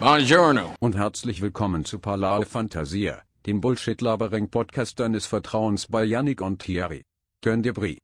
[0.00, 0.76] Buongiorno.
[0.80, 7.04] und herzlich willkommen zu Palao Fantasia, dem Bullshit-Labering-Podcast deines Vertrauens bei Yannick und Thierry.
[7.42, 8.00] Gönn dir Brie.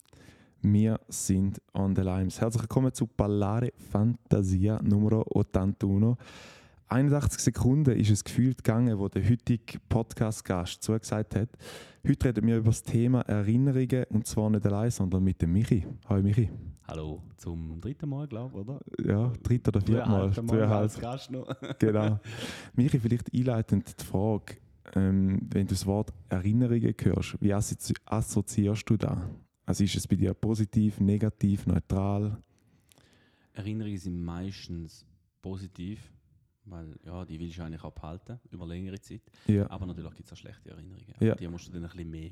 [0.61, 2.39] Wir sind on the limes.
[2.39, 6.19] Herzlich willkommen zu Ballare Fantasia Nummer 81.
[6.89, 11.49] 81 Sekunden ist es gefühlt gegangen, wo der heutige Podcast-Gast zugesagt hat.
[12.07, 15.85] Heute reden wir über das Thema Erinnerungen und zwar nicht allein, sondern mit dem Michi.
[16.09, 16.49] Hallo Michi.
[16.87, 18.81] Hallo, zum dritten Mal, glaube ich, oder?
[19.05, 20.31] Ja, dritte oder vierte Mal.
[20.43, 21.49] Mal als Gast noch.
[21.81, 22.21] Genau.
[22.75, 24.59] Michi, vielleicht einleitend die Frage,
[24.95, 29.29] ähm, wenn du das Wort Erinnerungen hörst, wie assozi assoziierst du da?
[29.65, 32.41] Also ist es bei dir positiv, negativ, neutral?
[33.55, 35.05] Erinnerungen sind meistens
[35.43, 36.13] positiv,
[36.67, 39.23] weil ja, die willst du eigentlich auch behalten, über längere Zeit.
[39.47, 39.69] Ja.
[39.71, 41.15] Aber natürlich gibt es auch schlechte Erinnerungen.
[41.21, 41.35] Ja.
[41.35, 42.31] Die musst du dann ein bisschen mehr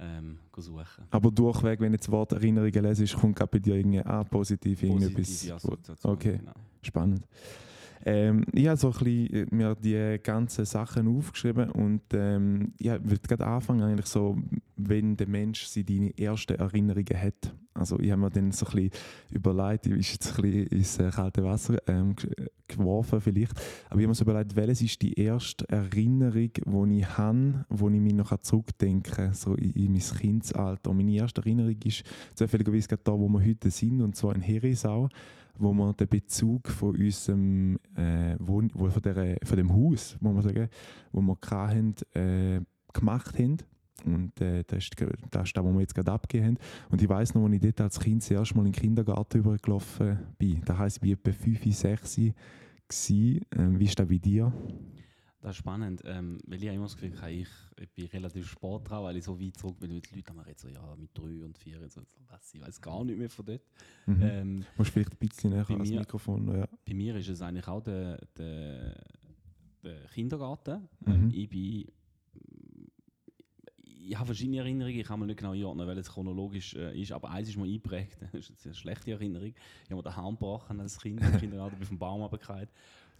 [0.00, 1.04] ähm, suchen.
[1.10, 4.82] Aber durchweg, wenn du das Wort Erinnerungen lesest, kommt gerade bei dir irgendwie ah, positiv
[4.82, 5.14] irgendetwas.
[5.16, 6.38] Positive Assoziation, Okay.
[6.38, 6.52] Genau.
[6.82, 7.26] Spannend.
[8.04, 12.90] Ähm, ich habe so ein bisschen äh, mir die ganzen Sachen aufgeschrieben und ähm, ich
[12.90, 14.36] würde gerade anfangen, eigentlich so,
[14.76, 17.52] wenn der Mensch seine ersten Erinnerungen hat.
[17.74, 18.90] Also ich habe mir dann so ein bisschen
[19.30, 23.52] überlegt, ich ist jetzt ein bisschen ins äh, kalte Wasser ähm, äh, geworfen vielleicht,
[23.88, 28.00] aber ich habe mir überlegt, welches ist die erste Erinnerung, die ich habe, wo ich
[28.00, 30.90] mich noch zurückdenken kann, so in, in mein Kindesalter.
[30.90, 32.02] Und meine erste Erinnerung ist
[32.34, 35.08] zufälligerweise gerade da, wo wir heute sind, und zwar in Herisau
[35.58, 40.34] wo wir den Bezug von unserem äh, Wohn wo von, der, von dem Haus, muss
[40.34, 40.68] man sagen,
[41.12, 42.60] wo wir hatten, äh,
[42.92, 43.58] gemacht haben.
[44.04, 45.00] Und äh, das, ist,
[45.30, 46.58] das ist das, was wir jetzt gerade abgegeben haben.
[46.90, 49.38] Und ich weiss noch, als ich dort als Kind das erste Mal in den Kindergarten
[49.38, 50.62] übergelaufen bin.
[50.64, 53.44] Das heisst, ich war etwa 5, 6 gewesen.
[53.56, 54.52] Ähm, wie ist das bei dir?
[55.40, 57.48] Das ist spannend, ähm, weil ich immer das Gefühl habe, ich,
[57.80, 60.62] ich bin relativ sporttrau, weil ich so weit zurück bin, weil die Leute haben jetzt
[60.62, 63.46] so, ja, mit drei und vier, und so, was, ich weiß gar nicht mehr von
[63.46, 63.62] dort.
[64.06, 64.22] Mhm.
[64.22, 66.48] Ähm, Musst vielleicht ein bisschen näher ans mir- Mikrofon.
[66.58, 66.66] Ja.
[66.84, 69.00] bei mir ist es eigentlich auch der, der,
[69.84, 70.88] der Kindergarten.
[71.06, 71.12] Mhm.
[71.12, 71.86] Ähm, ich bin.
[74.10, 77.12] Ich habe verschiedene Erinnerungen, ich kann mir nicht genau einordnen, weil es chronologisch äh, ist,
[77.12, 79.48] aber eins ist mir eingeprägt, das ist eine schlechte Erinnerung.
[79.84, 82.68] Ich habe mir den Arm gebrochen als Kind im Kindergarten, bin vom Baum runtergefallen.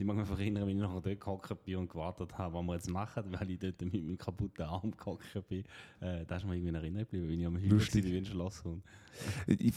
[0.01, 2.75] Ich mag mich erinnern, wenn ich nachher dort gehockt bin und gewartet habe, was wir
[2.75, 5.65] jetzt machen, weil ich dort mit meinem kaputten Arm gehockt bin.
[6.01, 8.85] Äh, da ist mir irgendwie in Erinnerung geblieben, wenn ich am Hügel wie ein Schlosshund.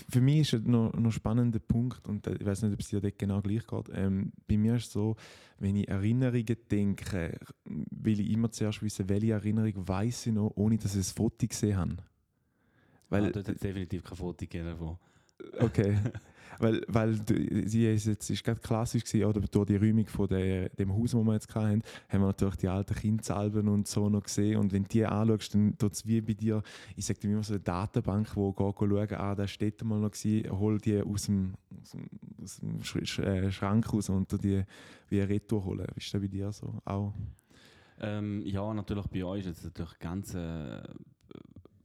[0.10, 2.80] Für mich ist es noch, noch ein spannender Punkt, und äh, ich weiß nicht, ob
[2.80, 3.90] es dir dort genau gleich geht.
[3.94, 5.16] Ähm, bei mir ist es so,
[5.58, 10.78] wenn ich Erinnerungen denke, will ich immer zuerst wissen, welche Erinnerung weiß ich noch, ohne
[10.78, 11.98] dass ich ein Foto gesehen habe.
[13.10, 15.00] Weil, ah, dort hat es definitiv kein Foto gegeben davon.
[15.60, 15.98] okay.
[16.60, 17.16] weil, weil
[17.66, 21.14] sie ist jetzt ist gerade klassisch gewesen, oder durch die Räumung von der, dem Haus,
[21.14, 24.58] wo wir jetzt hatten, haben wir natürlich die alten Kindsalben und so noch gesehen.
[24.58, 26.62] Und wenn du die anschaust, dann tut es wie bei dir,
[26.96, 30.12] ich sage dir immer so eine Datenbank, wo du schauen, ah, da steht mal noch
[30.12, 32.10] gewesen, hol die aus dem, aus dem,
[32.42, 34.64] aus dem äh, Schrank raus und die
[35.10, 35.88] wie Retour holen.
[35.96, 36.74] Ist das bei dir so?
[36.86, 37.14] Auch?
[38.00, 40.34] Ähm, ja, natürlich bei euch ist jetzt natürlich ganz.
[40.34, 40.82] Äh,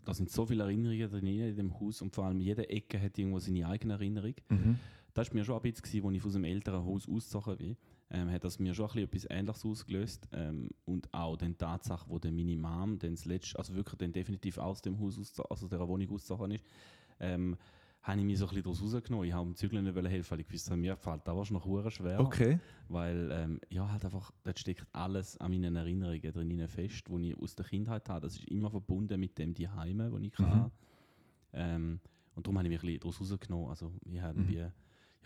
[0.07, 3.19] da sind so viele Erinnerungen drin in dem Haus und vor allem jede Ecke hat
[3.19, 4.35] irgendwo seine eigene Erinnerung.
[4.49, 4.79] Mhm.
[5.13, 7.77] Das war mir schon ein bisschen, als ich aus dem älteren Haus ausgezogen bin.
[8.11, 10.29] Ähm, hat das mir schon ein bisschen etwas Ähnliches ausgelöst.
[10.33, 14.13] Ähm, und auch die Tatsache, wo dann meine Mom dann das letzte, also wirklich dann
[14.13, 16.65] definitiv aus dem Haus, ausgezo- also der Wohnung ausgezogen ist,
[17.19, 17.57] ähm,
[18.07, 19.27] habe ich mich so ein bisschen daraus rausgenommen.
[19.27, 22.21] Ich habe dem Zügeln nicht helfen, weil ich wusste, mir fällt da wahrscheinlich hure schwer.
[22.21, 22.61] Okay.
[22.89, 27.39] Weil, ähm, ja, halt einfach, dort steckt alles an meinen Erinnerungen drin fest, die ich
[27.39, 28.21] aus der Kindheit habe.
[28.21, 30.45] Das ist immer verbunden mit dem die Heime, die ich Mhm.
[30.45, 30.73] hatte.
[31.53, 32.01] Ähm,
[32.37, 33.69] und darum habe ich mich ein bisschen daraus rausgenommen.
[33.71, 34.73] Also, ich habe Mhm.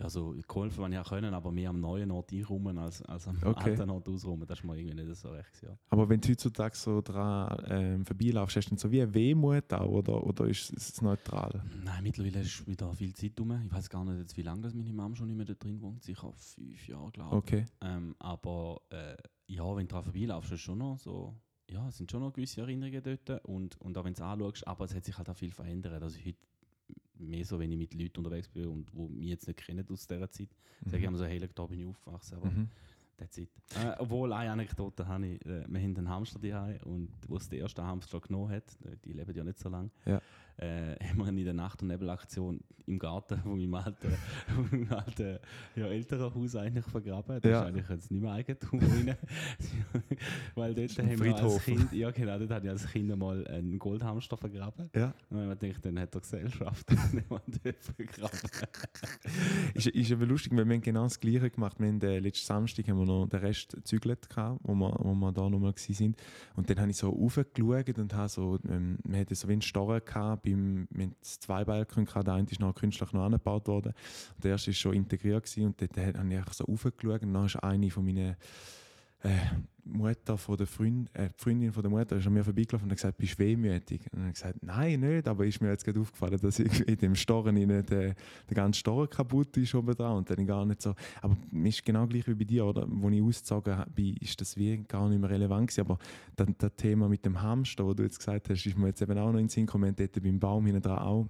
[0.01, 3.01] Wie, ja, so geholfen, wenn ich auch können, aber mehr am neuen Ort einräumen als,
[3.03, 3.71] als am Okay.
[3.71, 4.47] alten Ort ausräumen.
[4.47, 5.51] Das ist mir irgendwie nicht so recht.
[5.53, 5.77] gewesen, Ja.
[5.89, 9.71] Aber wenn du heutzutage so dran ähm, vorbeilaufst, hast du dann so wie eine Wehmut
[9.73, 11.63] auch, oder, oder ist es neutral?
[11.83, 13.51] Nein, mittlerweile ist wieder viel Zeit rum.
[13.65, 15.81] Ich weiß gar nicht, jetzt, wie lange das meine Mom schon nicht mehr da drin
[15.81, 16.03] wohnt.
[16.03, 17.37] Sicher fünf Jahre, glaube ich.
[17.37, 17.65] Okay.
[17.81, 19.15] Ähm, aber äh,
[19.47, 21.35] ja, wenn du daran vorbeilaufst, ist schon noch so,
[21.69, 24.67] ja, es sind schon noch gewisse Erinnerungen dort und, und auch wenn du es anschaust,
[24.67, 26.01] aber es hat sich halt auch viel verändert.
[26.03, 26.37] Also heute
[27.21, 30.07] mehr so, wenn ich mit Leuten unterwegs bin und wo mich jetzt nicht kennen aus
[30.07, 30.49] dieser Zeit,
[30.85, 32.67] sage ich immer so, hey, da bin ich aufgewachsen, aber Mhm.
[33.17, 33.49] that's it.
[33.75, 37.47] Äh, obwohl, eine Anekdote habe ich, äh, wir haben einen Hamster daheim und wo es
[37.49, 38.63] der erste Hamster genommen hat,
[39.05, 40.21] die leben ja nicht so lange, Ja.
[40.61, 44.11] Äh, haben wir in der Nacht- und Nebelaktion im Garten von meinem alten,
[44.47, 45.39] von meinem alten
[45.75, 47.39] ja, älteren Haus eigentlich vergraben.
[47.41, 47.61] Das Ja.
[47.61, 49.17] ist eigentlich jetzt nicht mehr Eigentum rein.
[50.55, 51.63] Weil dort haben wir als.
[51.63, 54.89] Kind, ja genau, dort hatte ich als Kind mal einen Goldhamster vergraben.
[54.95, 55.13] Ja.
[55.29, 58.39] Und wenn man denkt, dann hat er Gesellschaft, dann dort vergraben.
[59.73, 61.79] Ist, ist aber lustig, weil wir haben genau das Gleiche gemacht.
[61.79, 65.31] Wir haben, äh, letzten Samstag haben wir noch den Rest gezügelt, wo wir, wo wir
[65.31, 66.15] da nochmal waren.
[66.55, 69.61] Und dann habe ich so raufgeschaut und habe so, ähm, wir hatten so wie einen
[69.61, 73.93] Storren gehabt, beim, hatten zwei Balken gehabt, der eine ist noch künstlich noch angebaut worden.
[74.43, 77.57] Der erste ist schon integriert gewesen, und dort habe ich so raufgeschaut und dann ist
[77.57, 78.35] eine von meinen
[79.23, 79.37] äh,
[79.83, 82.91] Mutter von der Freund, äh, die Freundin von der Mutter ist an mir vorbeigelaufen und
[82.91, 84.01] hat gesagt, bist du wehmütig?
[84.11, 86.97] Und ich habe gesagt, nein, nicht, aber ist mir jetzt gerade aufgefallen, dass ich in
[86.97, 88.15] dem Storren der, der
[88.49, 92.07] ganze Storren kaputt ist oben dran und dann gar nicht so, aber es ist genau
[92.07, 92.85] gleich wie bei dir, oder?
[92.87, 95.97] Wo ich ausgezogen bin, ist das wie gar nicht mehr relevant gewesen, aber
[96.35, 99.17] das, das Thema mit dem Hamster, wo du jetzt gesagt hast, ist mir jetzt eben
[99.17, 101.27] auch noch in den Sinn gekommen, beim Baum hinten dran auch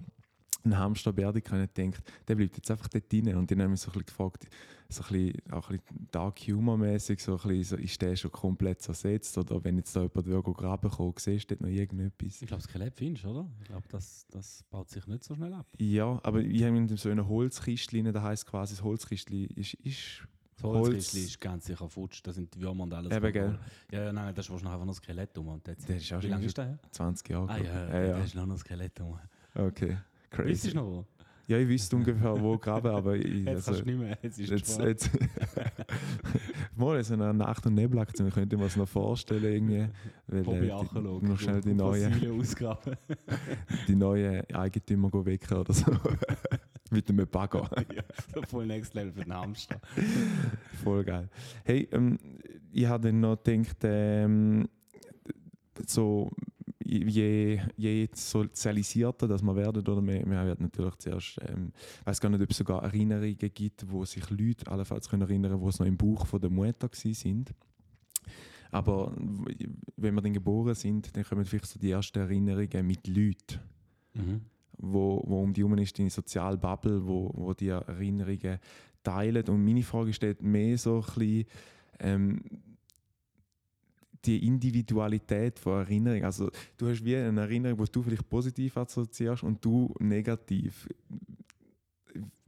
[0.64, 3.34] ein Hamster Berdi nicht denkt, der bleibt jetzt einfach dort drin.
[3.34, 4.46] Und dann haben wir so ein bisschen gefragt,
[4.88, 8.16] so ein bisschen, auch ein bisschen Dark Humor mäßig, so ein bisschen, so, ist der
[8.16, 9.36] schon komplett zersetzt?
[9.38, 12.42] Oder wenn jetzt da jemand will, graben kommt, siehst du dort noch irgendetwas?
[12.42, 13.48] Ich glaube, das Skelett findest du, oder?
[13.60, 15.66] Ich glaube, das, das baut sich nicht so schnell ab.
[15.78, 20.22] Ja, aber ich habe in so einer Holzkistchen, da heisst quasi, das Holzkistchen ist, ist
[20.56, 23.12] das Holzkistchen ist ganz sicher futsch, da sind die Würmer und alles.
[23.12, 23.58] Eben, gell?
[23.90, 25.48] Ja, ja, nein, das ist wahrscheinlich einfach noch ein Skelett um.
[25.48, 26.78] Und Der ist auch wie lange ist der?
[26.92, 27.50] 20 Jahre.
[27.50, 29.18] Ah ja, ja, ja, der ist noch ein Skelett um.
[29.54, 29.98] Okay,
[30.32, 30.66] crazy.
[30.66, 31.06] Weißt du noch wo?
[31.48, 34.38] Ja, ich wüsste ungefähr, wo graben, aber ich, Jetzt also, kannst du nicht mehr, jetzt
[34.38, 35.10] ist jetzt, es jetzt
[36.76, 39.88] Mal so eine Nacht- und Nebelaktion, könnte man es noch vorstellen irgendwie.
[40.28, 42.96] Weil, äh, die, noch schnell die neue, ausgraben.
[43.88, 45.92] die neuen Eigentümer wecken oder so.
[46.90, 47.68] Mit einem Bagger.
[47.94, 48.02] ja,
[48.46, 49.80] voll Next Level für den Hamster.
[50.82, 51.28] Voll geil.
[51.64, 52.18] Hey, ähm,
[52.70, 54.68] ich habe dann noch gedacht, ähm,
[55.86, 56.30] so
[56.98, 62.20] je, je sozialisierter dass man werden, oder wir, wir werden natürlich zuerst, ähm, ich weiß
[62.20, 65.78] gar nicht, ob es sogar Erinnerungen gibt, wo sich Leute allenfalls können erinnern können, die
[65.78, 67.54] noch im Buch von der Mutter sind.
[68.70, 69.12] Aber
[69.96, 73.60] wenn wir dann geboren sind, dann kommen vielleicht so die ersten Erinnerungen mit Leuten
[74.14, 74.42] Mhm.
[74.78, 78.58] wo, wo um die herum ist, deine soziale Bubble, wo, wo die Erinnerungen
[79.02, 79.48] teilen.
[79.48, 81.44] Und meine Frage steht mehr so ein bisschen,
[82.00, 82.40] ähm,
[84.24, 86.24] die Individualität von Erinnerungen.
[86.24, 90.88] Also du hast wie eine Erinnerung, die du vielleicht positiv assoziierst und du negativ.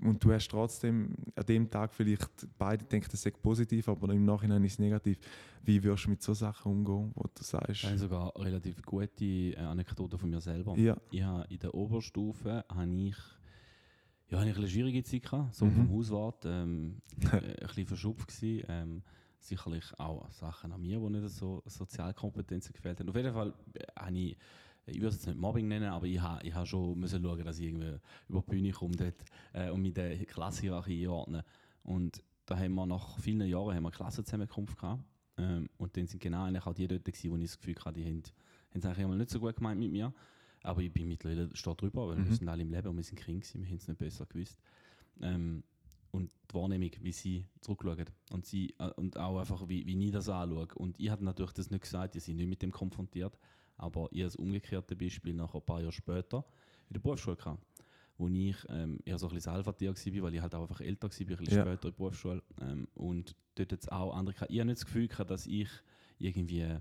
[0.01, 2.29] Und du hast trotzdem an dem Tag vielleicht
[2.59, 5.19] beide denken, das sei positiv, aber im Nachhinein ist es negativ.
[5.63, 7.71] Wie würdest du mit so Sachen umgehen, wo du sagst?
[7.71, 10.77] Ich habe sogar eine relativ gute äh, Anekdote von mir selber.
[10.77, 10.99] Ja.
[11.11, 13.17] Ich habe in der Oberstufe habe ich,
[14.29, 15.73] ja, habe ich eine schwierige Zeit gehabt, so Mhm.
[15.73, 17.01] vom Hauswart, ähm,
[17.33, 18.67] äh, ein bisschen verschupft gewesen.
[18.69, 19.03] Ähm,
[19.47, 23.09] sicherlich auch Sachen an mir, die nicht so Sozialkompetenzen gefehlt haben.
[23.09, 24.37] Auf jeden Fall äh, habe ich,
[24.87, 27.45] ich würde es jetzt nicht Mobbing nennen, aber ich habe, ich habe schon müssen schauen,
[27.45, 27.99] dass ich irgendwie
[28.29, 31.43] über die Bühne komme dort, äh, und mit der Klassenhierarchie einordnen.
[31.83, 35.03] Und da haben wir nach vielen Jahren haben wir eine Klassenzusammenkunft gehabt.
[35.37, 38.01] Ähm, und dann sind genau eigentlich auch die dort gewesen, wo ich das Gefühl hatte,
[38.01, 38.23] die haben,
[38.71, 40.13] haben es eigentlich einmal nicht so gut gemeint mit mir.
[40.63, 42.29] Aber ich bin mittlerweile stehe drüber, weil Mhm.
[42.29, 44.59] wir sind alle im Leben und wir sind Kinder wir haben es nicht besser gewusst.
[45.21, 45.63] Ähm,
[46.15, 50.13] und die Wahrnehmung, wie sie zurückschauen und, sie, äh, und auch einfach, wie, wie ich
[50.13, 50.69] das anschaue.
[50.77, 53.37] Und ich habe natürlich das nicht gesagt, ich bin nicht mit dem konfrontiert,
[53.77, 56.45] aber ich habe das umgekehrte Beispiel nach ein paar Jahren später
[56.89, 57.67] in der Berufsschule gehabt,
[58.17, 61.09] wo ich ähm, eher so ein bisschen Salvatier war, weil ich halt auch einfach älter
[61.09, 61.63] war, ein bisschen Ja.
[61.63, 62.43] später in der Berufsschule.
[62.61, 64.53] Ähm, und dort jetzt auch andere gehabt.
[64.53, 65.69] Ich habe nicht das Gefühl gehabt, dass ich
[66.19, 66.79] irgendwie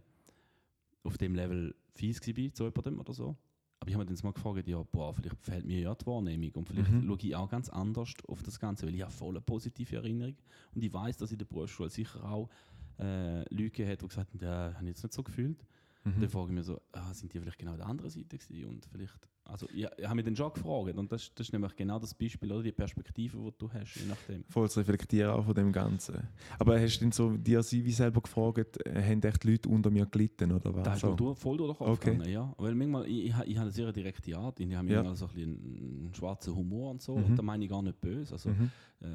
[1.04, 3.36] auf dem Level fies war zu jemandem oder so.
[3.84, 6.52] Aber ich habe mich dann mal gefragt, ja, boah, vielleicht fehlt mir ja die Wahrnehmung
[6.52, 7.06] und vielleicht Mhm.
[7.06, 10.38] schaue ich auch ganz anders auf das Ganze, weil ich habe voll eine positive Erinnerung
[10.74, 12.50] und ich weiß, dass in der Berufsschule sicher auch
[12.98, 15.66] äh, Leute hat, die gesagt haben, ja, habe ich jetzt nicht so gefühlt.
[16.06, 16.22] Mhm.
[16.22, 18.70] Dann frage ich mich so, ah, sind die vielleicht genau auf der anderen Seite gewesen?
[18.70, 21.76] Und vielleicht, also ich, ich habe mich dann schon gefragt und das, das ist nämlich
[21.76, 24.44] genau das Beispiel, oder die Perspektive, die du hast, je nachdem.
[24.50, 26.28] Voll zu reflektieren auch von dem Ganzen.
[26.60, 30.06] Aber hast du denn so dir wie selber gefragt, äh, haben echt Leute unter mir
[30.06, 30.84] gelitten oder was?
[30.84, 31.10] Da so?
[31.12, 32.32] mir durch, voll durch Okay.
[32.32, 32.54] ja.
[32.58, 35.14] Weil manchmal, ich, ich, ich habe eine sehr direkte Art, ich habe Ja.
[35.16, 37.26] so ein bisschen einen, einen schwarzen Humor und so, Mhm.
[37.26, 38.34] und da meine ich gar nicht böse.
[38.34, 38.72] Also, Mhm.
[39.02, 39.08] äh,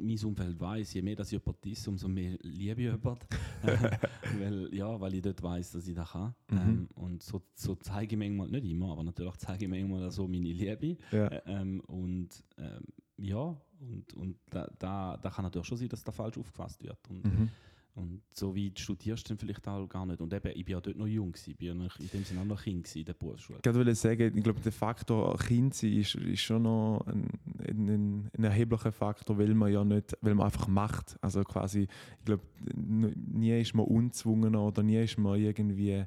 [0.00, 3.26] mein Umfeld weiß, je mehr dass jemand ist, umso mehr liebe ich jemanden.
[4.40, 6.34] weil, ja, weil ich dort weiß, dass ich das kann.
[6.50, 6.58] Mhm.
[6.58, 10.26] Ähm, und so, so zeige ich manchmal, nicht immer, aber natürlich zeige ich manchmal so
[10.26, 10.96] meine Liebe.
[11.12, 11.30] Ja.
[11.46, 12.84] Ähm, und ähm,
[13.18, 16.98] ja, und, und da, da, da kann natürlich schon sein, dass da falsch aufgefasst wird.
[17.08, 17.48] Und, Mhm.
[17.96, 20.20] Und so weit studierst du dann vielleicht auch gar nicht.
[20.20, 22.42] Und eben, ich bin ja dort noch jung, gewesen, ich bin ja in dem Sinne
[22.42, 23.60] auch noch Kind in der Berufsschule.
[23.64, 27.26] Ich wollte sagen, ich glaube, der Faktor Kind sein ist, ist schon noch ein,
[27.66, 31.16] ein, ein, erheblicher Faktor, weil man ja nicht, weil man einfach macht.
[31.22, 31.88] Also quasi,
[32.18, 32.42] ich glaube,
[32.74, 36.04] nie ist man unzwungener oder nie ist man irgendwie,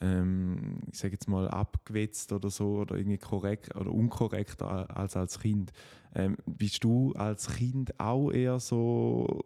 [0.00, 5.38] ähm, ich sage jetzt mal, abgewetzt oder so oder irgendwie korrekt oder unkorrekter als als
[5.38, 5.72] Kind.
[6.16, 9.44] Ähm, bist du als Kind auch eher so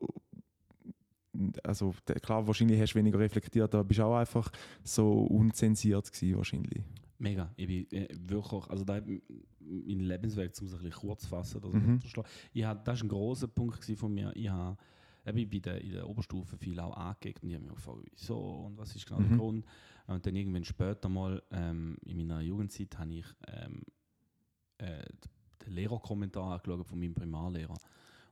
[1.64, 4.50] also klar, wahrscheinlich hast du weniger reflektiert, aber bist auch einfach
[4.84, 6.82] so unzensiert gewesen, wahrscheinlich.
[7.18, 7.52] Mega.
[7.56, 11.62] Ich bin äh, wirklich, also da, mein Lebensweg, um es ein bisschen kurz zu fassen,
[11.62, 12.00] oder Mhm.
[12.52, 14.32] ich hab, das war ein großer Punkt von mir.
[14.34, 14.76] Ich habe
[15.26, 18.38] eben bei der, in der Oberstufe viel auch angeguckt und ich habe mich gefragt, wieso
[18.66, 19.28] und was ist genau Mhm.
[19.28, 19.66] der Grund.
[20.08, 23.82] Und dann irgendwann später mal, ähm, in meiner Jugendzeit, habe ich ähm,
[24.78, 25.04] äh,
[25.64, 27.78] den Lehrerkommentar angeschaut von meinem Primarlehrer.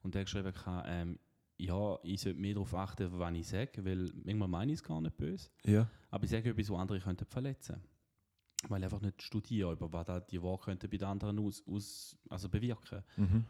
[0.02, 0.52] Und der hat geschrieben,
[0.87, 1.19] ähm,
[1.61, 5.00] ja, ich sollte mehr darauf achten, was ich sage, weil manchmal meine ich es gar
[5.00, 5.49] nicht böse.
[5.64, 5.88] Ja.
[6.11, 7.81] Aber ich sage etwas, was andere könnten verletzen
[8.69, 11.62] Weil ich einfach nicht studiere, über was da die Worte könnten bei den anderen aus,
[11.67, 13.02] aus, also bewirken.
[13.17, 13.45] Mhm.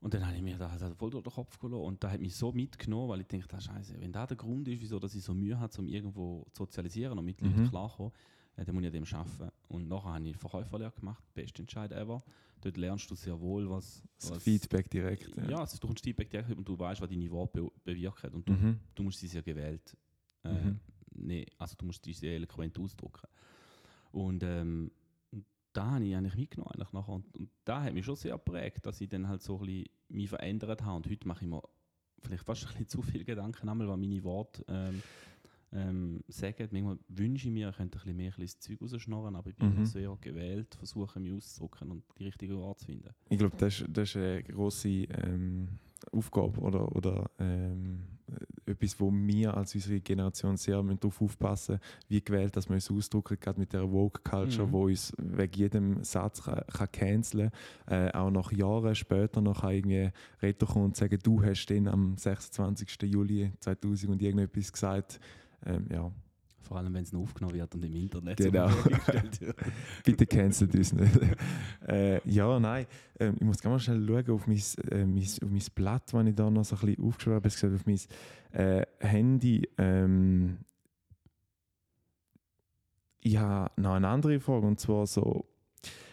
[0.00, 1.82] Und dann habe ich mir das halt voll durch den Kopf gelassen.
[1.84, 4.68] Und da hat mich so mitgenommen, weil ich dachte, ah, Scheiße, wenn da der Grund
[4.68, 7.68] ist, wieso dass ich so Mühe habe, um irgendwo zu sozialisieren und mit Leuten Mhm.
[7.68, 8.12] klarzukommen,
[8.66, 9.50] dann muss ich an dem arbeiten.
[9.68, 12.22] Und nachher habe ich Verkäuferlehre gemacht, beste Entscheid ever.
[12.60, 14.02] Dort lernst du sehr wohl, was.
[14.18, 15.30] Das was Feedback direkt.
[15.48, 18.32] ja, also du kommst Feedback direkt und du weißt, was deine Worte be bewirken.
[18.34, 18.80] Und du, Mhm.
[18.94, 19.96] du musst sie sehr gewählt.
[20.44, 20.80] Äh, Mhm.
[21.14, 23.28] nee, also du musst die sehr eloquent ausdrücken.
[24.10, 24.90] Und ähm,
[25.72, 26.72] da habe ich eigentlich mitgenommen.
[26.72, 27.12] Eigentlich nachher.
[27.12, 29.84] Und, und da hat mich schon sehr geprägt, dass ich dann halt so ein bisschen
[30.08, 30.96] mich verändert habe.
[30.96, 31.62] Und heute mache ich mir
[32.22, 35.00] vielleicht fast ein bisschen zu viel Gedanken, einmal, was meine Worte ähm,
[35.72, 36.68] ähm, sagen.
[36.72, 39.56] Manchmal wünsche ich mir, ich könnte ein bisschen mehr ein bisschen Zeug rausschnorren, aber ich
[39.56, 39.84] bin Mhm.
[39.86, 43.10] sehr gewählt, versuche mich auszudrücken und die richtige Worte zu finden.
[43.28, 45.68] Ich glaube, das, ist- das ist eine grosse ähm,
[46.12, 52.04] Aufgabe oder, oder ähm, äh, etwas, wo wir als unsere Generation sehr darauf aufpassen müssen,
[52.08, 54.72] wie gewählt dass wir uns ausdrücken, gerade mit der Woke-Culture, Mhm.
[54.72, 57.50] wo uns wegen jedem Satz kann, kann canceln
[57.86, 60.10] äh, Auch nach Jahren später noch kann irgendwie
[60.40, 63.02] Retter kommen und sagen, du hast den am 26.
[63.02, 65.20] Juli 2000 und irgendetwas gesagt.
[65.66, 66.10] Ähm, ja,
[66.62, 68.68] Vor allem, wenn es noch aufgenommen wird und im Internet Genau.
[68.84, 69.56] wird.
[70.04, 71.18] Bitte cancelt uns nicht.
[71.88, 72.86] äh, ja, nein.
[73.18, 76.26] Ähm, ich muss ganz mal schnell schauen auf mein, äh, mein, auf mein Blatt, das
[76.26, 77.48] ich da noch so ein bisschen aufgeschrieben habe.
[77.48, 78.00] Gesagt, auf mein
[78.52, 79.68] äh, Handy.
[79.78, 80.58] Ähm,
[83.20, 85.44] ich habe noch eine andere Frage und zwar so,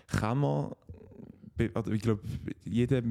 [0.07, 0.71] kann man,
[1.57, 2.21] ich glaube,
[2.65, 3.01] jeder,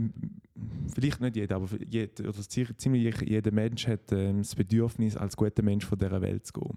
[0.94, 5.36] vielleicht nicht jeder, aber jeder, oder zi- ziemlich jeder Mensch hat ähm, das Bedürfnis, als
[5.36, 6.76] guter Mensch von dieser Welt zu gehen.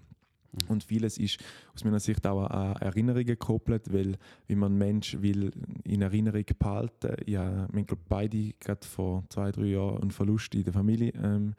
[0.52, 0.70] Mhm.
[0.70, 1.38] Und vieles ist
[1.74, 5.50] aus meiner Sicht auch an Erinnerungen gekoppelt, weil wie man einen Mensch will
[5.84, 10.64] in Erinnerung behalten, ja, wir glaube beide gerade vor zwei, drei Jahren einen Verlust in
[10.64, 11.54] der Familie ähm,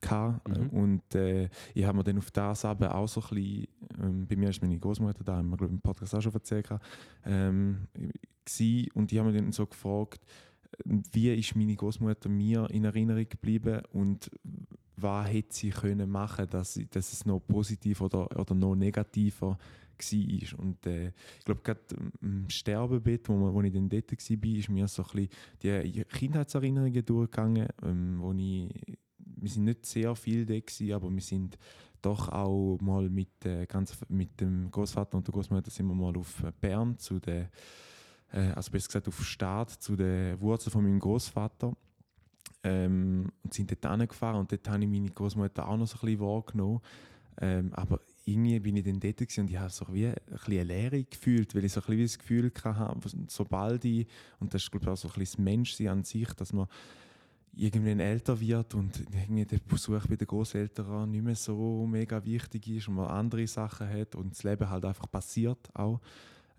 [0.00, 0.48] gehabt.
[0.48, 0.68] Mhm.
[0.70, 3.66] und äh, ich habe mir dann auf das aber auch so ein bisschen,
[4.02, 6.34] ähm, bei mir ist meine Großmutter da, haben wir glaube ich im Podcast auch schon
[6.34, 6.68] erzählt,
[7.24, 7.86] ähm,
[8.44, 8.90] gsi.
[8.94, 10.20] und ich habe mir dann so gefragt,
[10.84, 14.30] wie ist meine Großmutter mir in Erinnerung geblieben und
[14.96, 19.48] was hätte sie können machen, dass, sie- dass es noch positiv oder, oder noch negativer
[19.50, 19.58] war.
[20.58, 21.80] Und äh, ich glaube, gerade
[22.22, 25.28] im Sterbebett, wo, wo ich dann dort war, ist mir so ein
[25.62, 28.68] bisschen die Kindheitserinnerungen durchgegangen, ähm, wo ich,
[29.42, 31.58] wir sind nicht sehr viel da gewesen, aber wir sind
[32.00, 36.16] doch auch mal mit, äh, ganz, mit dem Großvater und der Großmutter sind wir mal
[36.16, 37.50] auf äh, Bern zu der,
[38.32, 41.74] äh, also besser gesagt auf Start zu den Wurzeln von meinem Großvater
[42.64, 46.06] ähm, und sind dort hingefahren und dort habe ich meine Großmutter auch noch so ein
[46.06, 46.80] bisschen wahrgenommen.
[47.40, 50.64] Ähm, aber irgendwie bin ich dann dort und ich habe so wie ein bisschen eine
[50.64, 54.06] Leere gefühlt, weil ich so ein bisschen das Gefühl hatte, sobald ich,
[54.38, 56.66] und das ist glaube ich auch so ein bisschen das Menschsein an sich, dass man
[57.54, 62.68] irgendwann älter wird und irgendwie der Besuch bei den Großeltern nicht mehr so mega wichtig
[62.68, 66.00] ist und man andere Sachen hat und das Leben halt einfach passiert auch,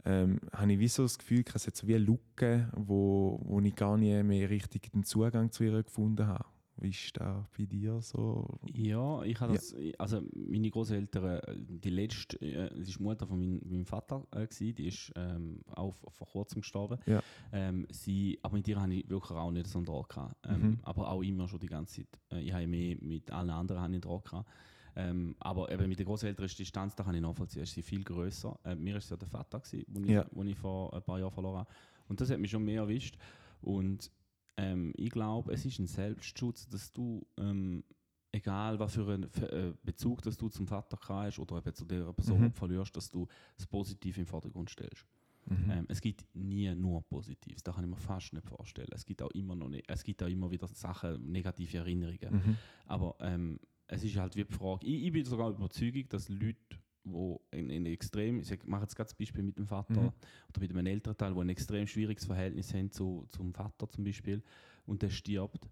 [0.06, 3.60] ähm, habe ich wie so das Gefühl, es hat so wie eine Lücke, wo, wo
[3.62, 6.46] ich gar nicht mehr richtig den Zugang zu ihr gefunden habe.
[6.78, 8.48] Wie ist das bei dir so?
[8.74, 9.60] Ja, ich habe Ja.
[9.60, 14.26] das, also meine Großeltern, äh, die letzte, äh, ist die Mutter von meinem, meinem Vater
[14.32, 16.98] äh, gewesen, die ist ähm, auch vor kurzem gestorben.
[17.06, 17.22] Ja.
[17.52, 20.36] Ähm, sie, aber mit ihr habe ich wirklich auch nicht so einen Draht gehabt.
[20.48, 20.80] Ähm, Mhm.
[20.84, 22.20] Aber auch immer schon die ganze Zeit.
[22.32, 24.50] Äh, ich habe mehr mit allen anderen habe ich einen Draht gehabt.
[24.96, 27.82] Ähm, aber eben mit den Großeltern ist die Distanz, da kann ich nachvollziehen, ist sie
[27.82, 28.60] viel grösser.
[28.64, 31.20] Äh, mir ist es ja der Vater gewesen, den ich, wo ich vor ein paar
[31.20, 31.70] Jahren verloren habe.
[32.08, 33.18] Und das hat mich schon mehr erwischt.
[33.62, 34.12] Und
[34.58, 37.84] ähm, ich glaube, es ist ein Selbstschutz, dass du, ähm,
[38.32, 42.12] egal was für einen äh, Bezug dass du zum Vater hast oder eben zu der
[42.14, 42.52] Person Mhm.
[42.52, 45.06] verlierst, dass du das Positive im Vordergrund stellst.
[45.46, 45.70] Mhm.
[45.70, 48.88] Ähm, es gibt nie nur Positives, das kann ich mir fast nicht vorstellen.
[48.92, 52.34] Es gibt auch immer noch nicht, es gibt auch immer wieder Sachen, negative Erinnerungen.
[52.34, 52.58] Mhm.
[52.86, 56.58] Aber ähm, es ist halt wie die Frage, ich, ich bin sogar überzeugt, dass Leute,
[57.06, 60.14] die in, in extrem, ich mache jetzt gerade das Beispiel mit dem Vater Mhm.
[60.50, 64.04] oder mit einem älteren Teil, die ein extrem schwieriges Verhältnis haben zu, zum Vater zum
[64.04, 64.42] Beispiel
[64.86, 65.68] und der stirbt,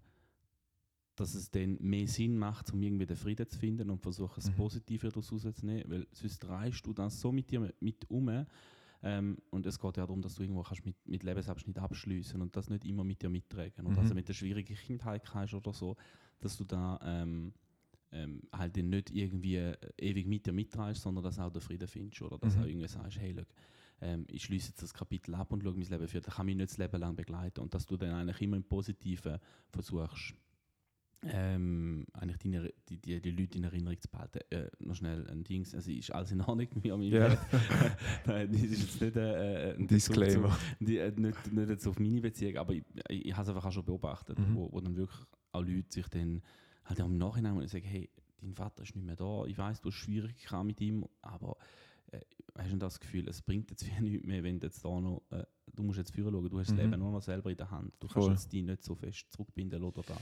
[1.14, 4.50] dass es dann mehr Sinn macht, um irgendwie den Frieden zu finden und versuchen, das
[4.50, 4.54] Mhm.
[4.56, 8.46] Positive daraus rauszunehmen, weil sonst reißt du das so mit dir mit um
[9.02, 12.54] ähm, und es geht ja darum, dass du irgendwo kannst mit, mit Lebensabschnitt abschließen und
[12.56, 13.84] das nicht immer mit dir mittragen.
[13.86, 13.98] Und Mhm.
[13.98, 15.96] also mit der schwierigen Kindheit hast oder so,
[16.40, 17.52] dass du da ähm,
[18.12, 21.88] ähm, halt dann nicht irgendwie äh, ewig mit dir mittreibst, sondern dass auch der Frieden
[21.88, 22.62] findest oder dass Mhm.
[22.62, 23.48] auch irgendwie sagst, hey, look,
[24.00, 26.56] ähm, ich schließe jetzt das Kapitel ab und schaue mein Leben für, das kann mich
[26.56, 29.38] nicht das Leben lang begleiten und dass du dann eigentlich immer im Positiven
[29.70, 30.34] versuchst
[31.24, 32.50] ähm, eigentlich die,
[32.88, 34.40] die, die, die Leute in Erinnerung zu behalten.
[34.50, 36.98] Äh, noch schnell ein Ding, also ist alles in Ordnung mit mir.
[37.08, 37.38] Ja.
[38.26, 40.50] Nein, das ist jetzt nicht äh, ein Disclaimer.
[40.78, 43.48] Zu, die, äh, nicht, nicht jetzt auf meine Beziehung, aber ich, ich, ich habe es
[43.50, 44.56] einfach auch schon beobachtet, Mhm.
[44.56, 45.20] wo, wo dann wirklich
[45.52, 46.42] auch Leute sich dann
[46.84, 48.08] halt auch im Nachhinein und sagen, hey,
[48.40, 51.56] dein Vater ist nicht mehr da, ich weiß, du hast Schwierigkeiten mit ihm, aber
[52.10, 52.20] äh,
[52.56, 55.22] hast du das Gefühl, es bringt jetzt wie nichts mehr, wenn du jetzt da noch,
[55.30, 56.76] äh, du musst jetzt führen schauen, du hast Mhm.
[56.76, 58.32] das Leben nur noch selber in der Hand, du kannst Voll.
[58.32, 60.16] jetzt dich nicht so fest zurückbinden oder da.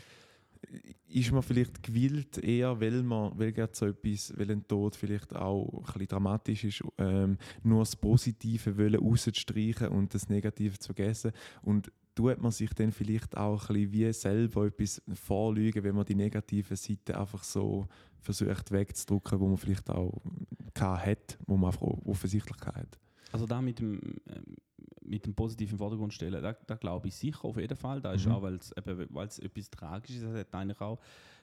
[1.08, 5.34] ist man vielleicht gewillt, eher, weil man, weil gerade so etwas, weil ein Tod vielleicht
[5.34, 10.92] auch ein bisschen dramatisch ist, ähm, nur das Positive wollen rauszustreichen und das Negative zu
[10.92, 11.32] vergessen.
[11.62, 16.04] Und tut man sich dann vielleicht auch ein bisschen wie selber etwas vorlügen, wenn man
[16.04, 17.86] die negative Seite einfach so
[18.18, 20.20] versucht wegzudrücken, wo man vielleicht auch
[20.78, 22.98] hat, wo man einfach offensichtlich hat.
[23.32, 24.56] Also da mit dem, ähm,
[25.02, 28.00] mit dem positiven Vordergrund stellen, da, da glaube ich sicher auf jeden Fall.
[28.00, 28.32] Da ist Mhm.
[28.32, 30.98] auch, weil es etwas Tragisches hat, eigentlich auch,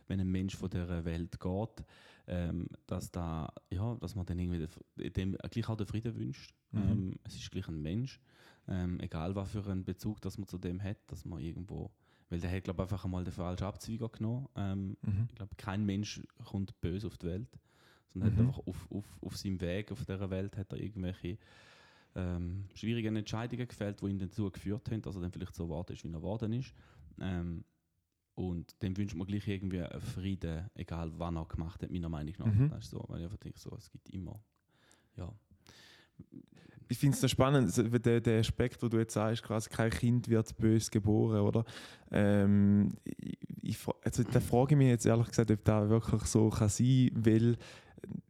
[0.08, 1.86] wenn ein Mensch von der Welt geht,
[2.28, 4.68] ähm, dass da, ja, dass man dann irgendwie
[5.10, 6.54] dem gleich auch den Frieden wünscht.
[6.72, 6.80] Mhm.
[6.82, 8.20] Ähm, es ist gleich ein Mensch,
[8.68, 11.92] ähm, egal was für einen Bezug dass man zu dem hat, dass man irgendwo,
[12.30, 14.48] weil der hat glaube einfach einmal den falschen Abzweiger genommen.
[14.56, 15.26] Ähm, Mhm.
[15.30, 17.60] ich glaube, kein Mensch kommt böse auf die Welt,
[18.08, 18.48] sondern hat Mhm.
[18.48, 21.38] einfach auf, auf, auf seinem Weg auf dieser Welt hat er irgendwelche
[22.16, 25.94] ähm, schwierigen Entscheidungen gefällt, die ihn dazu geführt haben, dass er dann vielleicht so geworden
[25.94, 26.74] ist, wie er geworden ist.
[27.20, 27.64] Ähm,
[28.36, 32.36] und dem wünscht man gleich irgendwie einen Frieden, egal wann er gemacht hat, meiner Meinung
[32.38, 32.54] nach.
[32.54, 32.70] Mhm.
[32.70, 34.40] Das ist so, weil ich einfach denke, so, es gibt immer,
[35.16, 35.32] ja.
[36.90, 40.28] Ich finde es noch spannend, der, der Aspekt, wo du jetzt sagst, quasi kein Kind
[40.30, 41.66] wird böse geboren, oder?
[42.12, 42.90] Ähm,
[43.62, 47.10] ich, also, da frage ich mich jetzt ehrlich gesagt, ob das wirklich so kann sein
[47.14, 47.58] kann, weil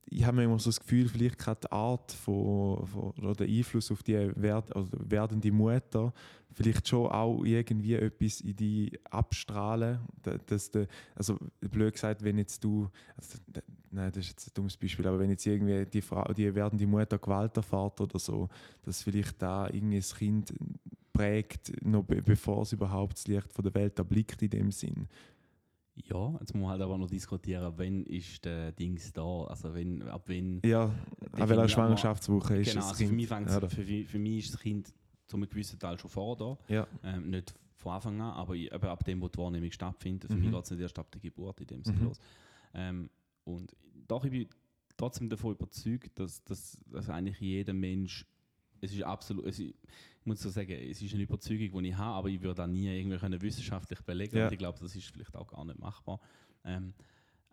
[0.09, 3.91] ich habe immer so das Gefühl, vielleicht kann die Art von, von, oder der Einfluss
[3.91, 6.13] auf die werd, also werdende Mutter
[6.53, 9.99] vielleicht schon auch irgendwie etwas in die abstrahlen.
[10.23, 13.37] Da- Dass der, also blöd gesagt, wenn jetzt du, also,
[13.91, 16.87] nein, das ist jetzt ein dummes Beispiel, aber wenn jetzt irgendwie die Frau, die werdende
[16.87, 18.49] Mutter Gewalt erfährt oder so,
[18.83, 20.53] dass vielleicht da irgendwie das Kind
[21.13, 25.07] prägt, noch be bevor es überhaupt das Licht von der Welt erblickt in dem Sinn.
[25.95, 30.03] Ja, jetzt muss man halt aber noch diskutieren, wann ist der Dings da, also wenn,
[30.03, 30.85] ab wenn Ja,
[31.21, 33.09] Definieren welcher Schwangerschaftswoche ist genau, das also Kind?
[33.09, 33.69] für, mich fängt's, Ja, oder?
[33.69, 34.93] für, für, für mich ist das Kind
[35.25, 36.55] zu einem gewissen Teil schon vor da.
[36.67, 36.87] Ja.
[37.03, 40.29] Ähm, nicht von Anfang an, aber eben ab dem, wo die Wahrnehmung stattfindet.
[40.31, 40.43] Für Mhm.
[40.43, 42.03] mich geht es nicht erst ab der Geburt in dem Sinne Mhm.
[42.05, 42.19] los.
[42.75, 43.09] Ähm,
[43.47, 43.75] und
[44.07, 44.47] doch, ich bin
[44.97, 48.25] trotzdem davon überzeugt, dass, dass, dass eigentlich jeder Mensch,
[48.81, 49.69] es ist absolut, es ist,
[50.19, 52.67] ich muss so sagen, es ist eine Überzeugung, die ich habe, aber ich würde auch
[52.67, 54.51] nie irgendwie können wissenschaftlich belegen Ja.
[54.51, 56.19] ich glaube, das ist vielleicht auch gar nicht machbar.
[56.65, 56.93] Ähm,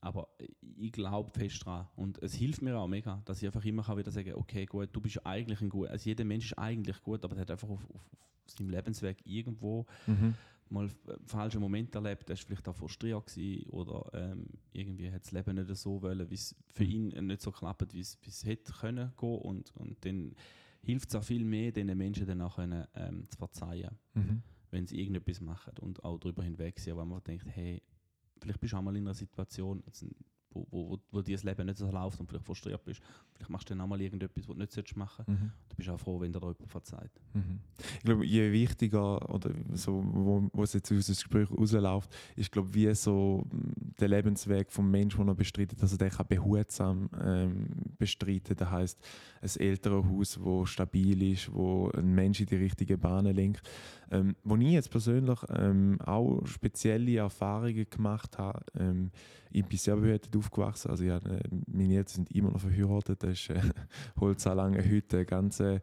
[0.01, 0.29] aber
[0.77, 3.97] ich glaube fest dran und es hilft mir auch mega, dass ich einfach immer kann
[3.97, 7.25] wieder sagen okay, gut, du bist eigentlich ein gut, also jeder Mensch ist eigentlich gut,
[7.25, 8.01] aber er hat einfach auf, auf,
[8.45, 10.35] auf seinem Lebensweg irgendwo Mhm.
[10.75, 15.23] Mal einen falschen Moment erlebt, er war vielleicht auch frustriert gewesen oder ähm, irgendwie hat
[15.23, 18.73] das Leben nicht so wollen, wie es für ihn nicht so klappt, wie es, hätte
[18.73, 20.35] können gehen und, und dann
[20.83, 24.43] hilft es auch viel mehr, diesen Menschen dann auch können, ähm, zu verzeihen, Mhm.
[24.71, 27.81] wenn sie irgendetwas machen und auch darüber hinweg sind, aber man denkt, hey,
[28.41, 30.05] vielleicht bist du auch mal in einer Situation, jetzt,
[30.55, 33.03] wo, wo, wo, wo dir das Leben nicht so läuft und vielleicht frustriert bist,
[33.35, 35.51] vielleicht machst du dann auch mal irgendetwas, was du nicht solltest machen Mhm.
[35.69, 37.11] Du bist auch froh, wenn dir da jemand verzeiht.
[37.33, 37.59] Mhm.
[37.99, 42.53] Ich glaube, je wichtiger, oder so, wo, wo es jetzt aus dem Gespräch rausläuft, ist,
[42.53, 46.27] glaube wie so mm, der Lebensweg vom Menschen, den er bestreitet, dass er den kann
[46.29, 47.67] behutsam ähm,
[47.99, 49.09] bestreiten Das heißt
[49.43, 53.69] ein Elternhaus, wo stabil ist, wo ein Mensch in die richtige Bahn lenkt.
[54.11, 59.11] Ähm, wo ich jetzt persönlich ähm, auch spezielle Erfahrungen gemacht habe, ähm,
[59.51, 63.23] ich bin sehr behütet aufgewachsen, also ich habe, äh, meine Eltern sind immer noch verheiratet,
[63.23, 63.61] das ist äh,
[64.21, 65.81] Holzanlange heute ein ganz äh,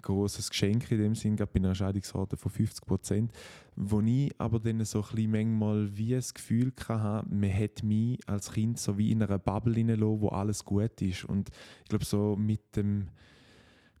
[0.00, 3.32] großes Geschenk in dem Sinn, gerade bei einer Scheidungsrate von 50 Prozent,
[3.76, 8.18] wo ich aber dann so ein bisschen manchmal wie das Gefühl hatte, man hat mich
[8.26, 11.24] als Kind so wie in einer Bubble hineingelassen, wo alles gut ist.
[11.24, 11.50] Und
[11.82, 13.08] ich glaube so mit dem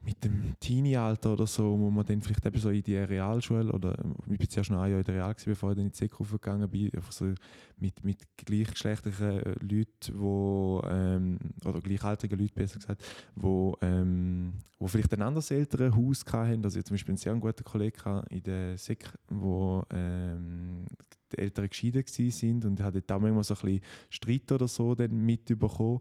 [0.04, 3.96] mit dem Teenie-Alter oder so, wo man dann vielleicht eben so in die Realschule oder
[4.02, 5.92] ähm, ich bin zuerst noch ein Jahr in der Real, gewesen, bevor ich dann in
[5.92, 7.32] die Sek gegangen bin, einfach so
[7.78, 13.02] mit, mit gleichgeschlechtlichen Leuten, wo, ähm, oder gleichaltrigen Leuten besser gesagt,
[13.36, 16.64] wo, ähm, wo vielleicht ein anderes älteres Haus hatten.
[16.64, 20.86] Also ich zum Beispiel einen sehr guten Kollegen in der Sek, wo ähm,
[21.32, 22.64] die Eltern geschieden sind.
[22.64, 26.00] Und hatte da manchmal so ein bisschen Streit oder so mitbekommen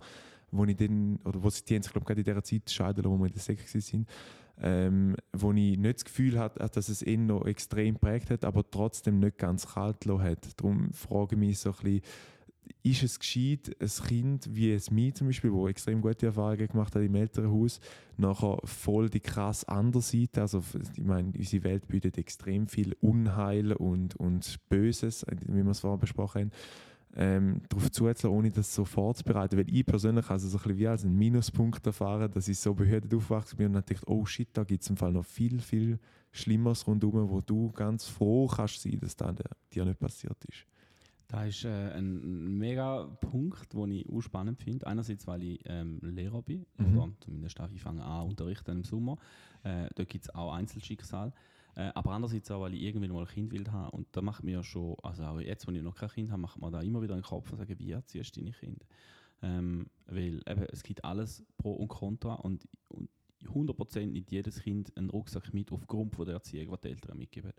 [0.51, 3.03] wo ich dann, oder wo sie die haben sich, glaube gerade in dieser Zeit scheiden
[3.03, 4.07] lassen, wo wir in der Sek sind,
[4.59, 8.69] ähm, wo ich nicht das Gefühl hatte, dass es ihn noch extrem prägt hat, aber
[8.69, 10.59] trotzdem nicht ganz kalt hat.
[10.59, 12.01] Darum frage ich mich so ein bisschen,
[12.83, 16.95] ist es gescheit, ein Kind wie es mir zum Beispiel, wo extrem gute Erfahrungen gemacht
[16.95, 17.79] hat im Elternhaus,
[18.17, 20.63] nachher voll die krass andere Seite, also
[20.95, 25.99] ich meine, unsere Welt bietet extrem viel Unheil und, und Böses, wie wir es vorhin
[25.99, 26.51] besprochen haben,
[27.15, 29.57] ähm, darauf zuzulassen, ohne das so vorzubereiten.
[29.57, 32.73] Weil ich persönlich also so ein bisschen wie als einen Minuspunkt erfahren, dass ich so
[32.73, 35.59] behütet aufgewachsen bin und dann dachte, oh shit, da gibt es im Fall noch viel,
[35.59, 35.99] viel
[36.31, 39.35] Schlimmeres rundherum, wo du ganz froh kannst sein, dass das
[39.73, 40.65] dir nicht passiert ist.
[41.31, 44.85] Das ist äh, ein mega Punkt, den ich auch spannend finde.
[44.85, 46.97] Einerseits, weil ich ähm, Lehrer bin, mhm.
[46.97, 49.17] oder zumindest darf ich fange an unterrichten im Sommer.
[49.63, 51.31] Äh, da gibt es auch Einzelschicksal.
[51.75, 53.89] Äh, aber andererseits auch, weil ich irgendwann mal ein Kind will haben.
[53.91, 56.59] Und da macht mir schon, also auch jetzt, wo ich noch kein Kind habe, macht
[56.59, 58.85] man da immer wieder in den Kopf und sagt, wie erziehst du deine Kinder?
[59.41, 63.09] Ähm, weil eben, es gibt alles Pro und Contra und, und
[63.45, 67.53] 100% nicht jedes Kind einen Rucksack mit aufgrund von der Erziehung, die die Eltern mitgeben.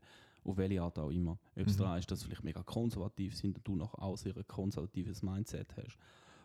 [0.45, 1.39] Auf welche Art auch immer.
[1.57, 1.83] Ob es mhm.
[1.83, 5.23] daran ist, dass sie vielleicht mega konservativ sind und du noch auch sehr ein konservatives
[5.23, 5.97] Mindset hast.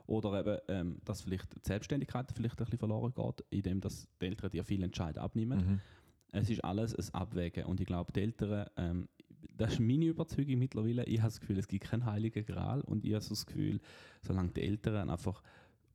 [0.05, 4.25] Oder eben, ähm, dass vielleicht die Selbstständigkeit vielleicht ein bisschen verloren geht, indem dass die
[4.25, 5.59] Eltern dir viel Entscheid abnehmen.
[5.59, 5.81] Mhm.
[6.31, 9.07] Es ist alles ein Abwägen und ich glaube, die Eltern, ähm,
[9.55, 13.05] das ist meine Überzeugung mittlerweile, ich habe das Gefühl, es gibt keinen heiligen Gral und
[13.05, 13.79] ich habe so das Gefühl,
[14.21, 15.41] solange die Eltern einfach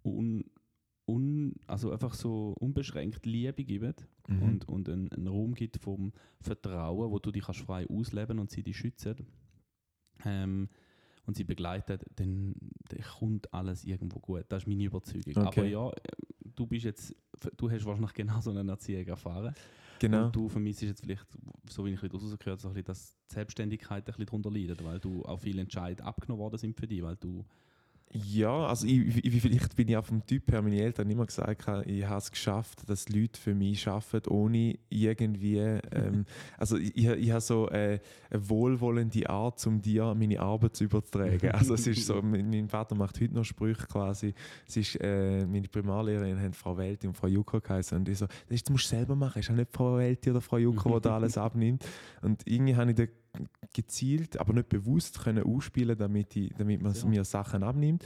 [0.04, 0.44] un,
[1.06, 3.94] un, also einfach so unbeschränkt Liebe geben
[4.28, 4.42] mhm.
[4.42, 8.50] und, und einen, einen, Raum gibt vom Vertrauen, wo du dich kannst frei ausleben und
[8.50, 9.26] sie dich schützen
[10.24, 10.68] ähm,
[11.26, 12.54] und sie begleiten, dann,
[12.88, 14.44] dann, kommt alles irgendwo gut.
[14.48, 15.46] Das ist meine Überzeugung.
[15.46, 15.60] Okay.
[15.60, 15.92] Aber ja,
[16.54, 17.14] du bist jetzt,
[17.56, 19.54] du hast wahrscheinlich genau so eine Erziehung erfahren.
[19.98, 20.26] Genau.
[20.26, 21.26] Und du vermisst jetzt vielleicht,
[21.68, 25.38] so wie ich rausgehört so dass die Selbstständigkeit ein bisschen darunter leidet, weil du auch
[25.38, 27.44] viele Entscheidungen abgenommen worden sind für dich, weil du
[28.14, 31.66] ja, also ich, ich, vielleicht bin ich auch vom Typ her, meine Eltern immer gesagt,
[31.86, 36.26] ich habe es geschafft, dass Leute für mich arbeiten, ohne irgendwie, ähm,
[36.58, 41.50] also ich, ich habe so äh, eine wohlwollende Art, um dir meine Arbeit zu übertragen.
[41.62, 44.34] Also es ist so, mein Vater macht heute noch Sprüche quasi,
[44.66, 48.26] es ist, äh, meine Primarlehrerin haben Frau Welti und Frau Jucker geheißen und ich so,
[48.48, 51.00] das musst du selber machen, es ist auch nicht Frau Welti oder Frau Jucker, die
[51.00, 51.84] da alles abnimmt.
[52.20, 53.04] Und irgendwie habe ich da
[53.72, 57.06] gezielt, aber nicht bewusst können ausspielen, damit, ich, damit man ja.
[57.06, 58.04] mir Sachen abnimmt.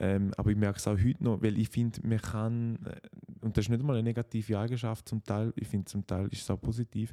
[0.00, 3.00] Ähm, aber ich merke es auch heute noch, weil ich finde, man kann, äh,
[3.40, 6.42] und das ist nicht mal eine negative Eigenschaft zum Teil, ich finde zum Teil ist
[6.42, 7.12] es auch positiv,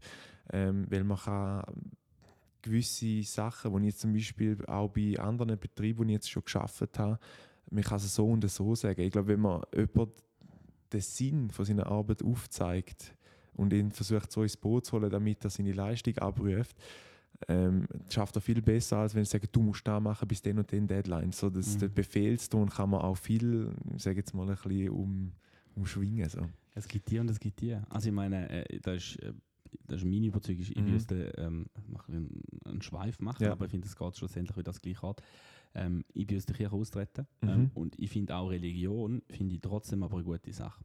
[0.51, 1.63] ähm, weil man kann
[2.61, 6.43] gewisse Sachen, die ich jetzt zum Beispiel auch bei anderen Betrieben, die ich jetzt schon
[6.43, 7.19] geschafft habe,
[7.71, 9.01] man kann es so und so sagen.
[9.01, 10.11] Ich glaube, wenn man jemand
[10.93, 13.15] den Sinn von seiner Arbeit aufzeigt
[13.53, 16.75] und ihn versucht so ins Boot zu holen, damit er seine Leistung abruft,
[17.47, 20.57] ähm, schafft er viel besser, als wenn ich sage, du musst da machen bis den
[20.57, 21.31] und den Deadline.
[21.31, 21.79] So, das, mhm.
[21.79, 25.31] Den Befehlston kann man auch viel, ich sage jetzt mal, ein bisschen um,
[25.75, 26.29] umschwingen.
[26.29, 26.41] So.
[26.73, 27.85] Es gibt dir und es gibt dir.
[27.89, 29.33] Also ich meine, äh, da ist, äh,
[29.87, 30.91] das ist meine Überzeugung, ich mhm.
[30.91, 31.67] müsste ähm,
[32.07, 33.51] einen, einen Schweif machen, ja.
[33.51, 35.15] aber ich finde, es geht schlussendlich wieder das gleiche an.
[35.73, 37.49] Ähm, ich bin aus der Kirche austreten mhm.
[37.49, 40.83] ähm, und ich finde auch Religion, finde ich trotzdem aber eine gute Sache.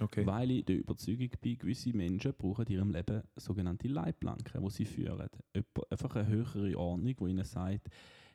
[0.00, 0.26] Okay.
[0.26, 4.84] Weil ich der Überzeugung bin, gewisse Menschen brauchen in ihrem Leben sogenannte Leitplanken, die sie
[4.84, 5.28] führen.
[5.90, 7.88] Einfach eine höhere Ordnung, die ihnen sagt,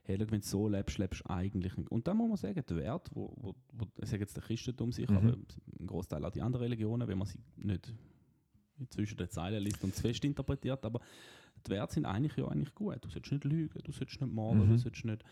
[0.03, 1.73] hey, wenn du so lebst, lebst du eigentlich.
[1.77, 4.91] Und dann muss man sagen, der Wert, wo, wo, wo ich sage jetzt der Christentum
[4.91, 5.17] sich, mhm.
[5.17, 5.37] aber
[5.79, 7.93] ein Großteil auch die anderen Religionen, wenn man sie nicht
[8.89, 11.01] zwischen den Zeilen liest und zu fest interpretiert, aber
[11.65, 12.97] die Werte sind eigentlich ja eigentlich gut.
[13.01, 14.69] Du sollst nicht lügen, du sollst nicht morden, mhm.
[14.69, 15.23] du sollst nicht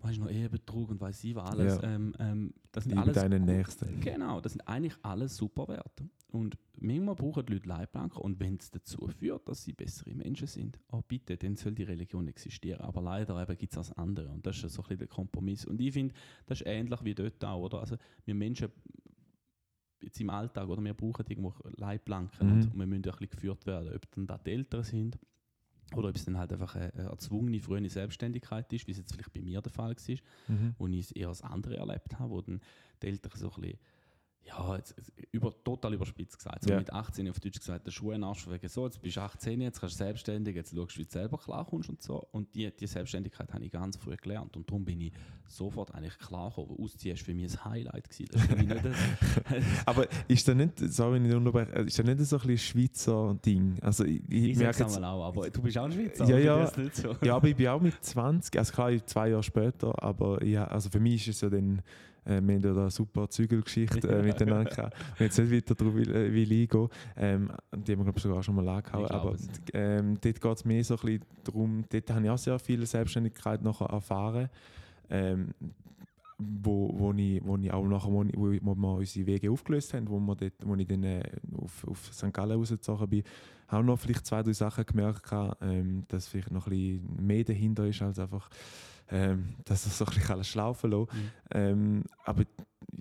[0.00, 1.76] weißt du noch, Ehebetrug und weiß ich was alles.
[1.76, 1.94] Ja.
[1.94, 4.00] Ähm, ähm, das sind Liebe alles deinen Nächsten.
[4.00, 6.08] Genau, das sind eigentlich alles super Werte.
[6.30, 10.46] Und manchmal brauchen die Leute Leitplanken und wenn es dazu führt, dass sie bessere Menschen
[10.46, 12.82] sind, oh bitte, dann soll die Religion existieren.
[12.82, 15.64] Aber leider gibt es das andere und das ist so ein bisschen der Kompromiss.
[15.64, 16.14] Und ich finde,
[16.46, 17.80] das ist ähnlich wie dort auch, oder?
[17.80, 18.68] Also wir Menschen
[20.00, 22.52] jetzt im Alltag, oder wir brauchen irgendwo Leitplanken mhm.
[22.52, 25.18] und wir müssen ein bisschen geführt werden, ob dann da die Eltern sind
[25.94, 29.12] oder ob es dann halt einfach eine, eine erzwungene frühe Selbstständigkeit ist, wie es jetzt
[29.12, 30.16] vielleicht bei mir der Fall war,
[30.48, 30.74] mhm.
[30.78, 32.60] wo ich es eher als andere erlebt habe, wo dann
[33.02, 33.78] die Eltern so ein bisschen
[34.48, 34.94] ja, jetzt,
[35.30, 36.64] über, total überspitzt gesagt.
[36.64, 36.78] So ja.
[36.78, 39.60] mit 18 auf Deutsch gesagt, der Schuh in Arsch wegen so, jetzt bist du 18,
[39.60, 42.26] jetzt kannst du selbstständig, jetzt schaust du, wie du selber klarkommst und so.
[42.32, 45.12] Und die, die Selbstständigkeit habe ich ganz früh gelernt und darum bin ich
[45.46, 46.76] sofort eigentlich klar gekommen.
[46.80, 48.08] Ausziehen war für mich ein Highlight.
[48.08, 48.94] Gewesen.
[49.86, 53.78] Aber ist das nicht, sorry, nicht unterbrechen, ist das nicht so ein bisschen Schweizer Ding?
[53.82, 56.26] Also ich, ich, ich merke jetzt, auch, aber du bist auch ein Schweizer.
[56.26, 57.16] Ja, ja, so.
[57.22, 60.90] ja, aber ich bin auch mit 20, also klar, zwei Jahre später, aber ja, also
[60.90, 61.82] für mich ist es ja dann
[62.28, 64.96] äh, wir haben ja da eine super Zügelgeschichte äh, miteinander gehabt.
[65.18, 66.88] Und jetzt nicht weiter darauf will, äh, will eingehen.
[67.16, 69.06] Ähm, die haben wir, glaube ich, sogar schon mal angehauen.
[69.06, 69.36] Aber
[69.72, 72.84] ähm, dort geht es mehr so ein bisschen darum, dort habe ich auch sehr viel
[72.86, 74.48] Selbstständigkeit noch erfahren.
[75.10, 75.54] Ähm,
[76.38, 80.20] wo, wo, ich, wo ich auch nachher, wo, wo wir unsere Wege aufgelöst haben, wo,
[80.20, 81.22] wir dort, wo ich dann äh,
[81.56, 82.32] auf, auf St.
[82.32, 83.24] Gallen rausgezogen bin,
[83.66, 87.86] auch noch vielleicht zwei, drei Sachen gemerkt, ähm, dass vielleicht noch ein bisschen mehr dahinter
[87.86, 88.48] ist, als einfach,
[89.10, 91.12] ähm, dass das so ein bisschen alles schlaufen lässt.
[91.12, 91.30] Mhm.
[91.50, 92.44] Ähm, aber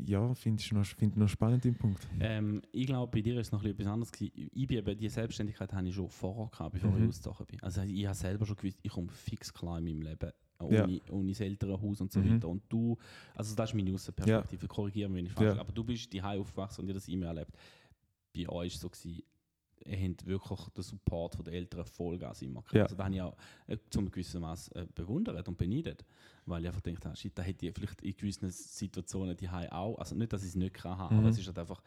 [0.05, 2.07] ja, finde ich noch, find noch spannend im Punkt.
[2.19, 4.49] Ähm, ich glaube, bei dir ist es noch etwas anderes gewesen.
[4.53, 7.03] Ich bin eben, die Selbstständigkeit habe ich schon vorher gehabt, bevor mhm.
[7.03, 7.61] ich ausgezogen bin.
[7.61, 10.99] Also ich habe selber schon gewusst, ich komme fix klar in meinem Leben ohne, ja.
[11.11, 12.35] ohne das Elternhaus und so mhm.
[12.35, 12.47] weiter.
[12.47, 12.97] Und du,
[13.35, 14.67] also das ist meine Außenperspektive, ja.
[14.67, 15.61] korrigiere mich, wenn ich falsch ja.
[15.61, 17.51] aber du bist die aufgewachsen und ihr das immer erlebt.
[18.35, 19.23] Bei euch war es so, gewesen,
[19.85, 22.73] ihr habt wirklich den Support der Eltern Vollgas immer gehabt.
[22.73, 22.83] Ja.
[22.83, 26.03] Also da habe ich auch äh, zum gewissen Maß äh, bewundert und beneidet,
[26.45, 29.97] weil ich einfach gedacht habe, shit, da hätte ich vielleicht in gewissen Situationen die auch,
[29.97, 31.19] also nicht, dass ich es nicht kann mhm.
[31.19, 31.81] aber es ist halt einfach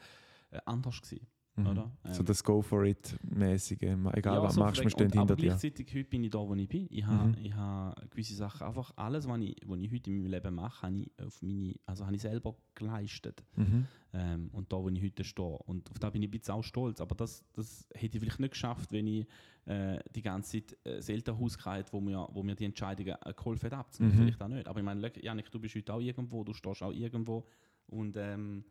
[0.51, 1.27] äh, anders gewesen.
[1.61, 1.67] Mhm.
[1.67, 1.91] Oder?
[2.05, 5.37] Ähm, so das Go for it mäßige, egal ja, was so machst, man steht hinter
[5.37, 5.49] dir.
[5.49, 6.87] Gleichzeitig heute bin ich da, wo ich bin.
[6.91, 7.57] Ich habe mhm.
[7.57, 10.97] hab gewisse Sachen, einfach alles, was ich, was ich heute in meinem Leben mache, habe
[10.97, 13.43] ich, auf meine, also habe ich selber geleistet.
[13.57, 13.87] Mhm.
[14.13, 15.59] Ähm, und da, wo ich heute stehe.
[15.67, 17.01] Und auf da bin ich ein bisschen auch stolz.
[17.01, 19.27] Aber das, das hätte ich vielleicht nicht geschafft, wenn ich
[19.67, 23.33] äh, die ganze Zeit äh, das Elternhaus hatte, wo mir, wo mir die Entscheidungen äh,
[23.33, 24.01] geholfen hat.
[24.01, 24.13] Mhm.
[24.13, 24.67] Vielleicht auch nicht.
[24.67, 27.47] Aber ich meine, Janik, du bist heute auch irgendwo, du stehst auch irgendwo.
[27.87, 28.65] Und ähm,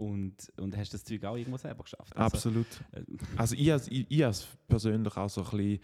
[0.00, 2.16] und, und hast das Zeug auch irgendwo selber geschafft.
[2.16, 2.66] Also, Absolut.
[2.92, 3.02] Äh,
[3.36, 5.80] also ich, ich, ich habe es persönlich auch so ein bisschen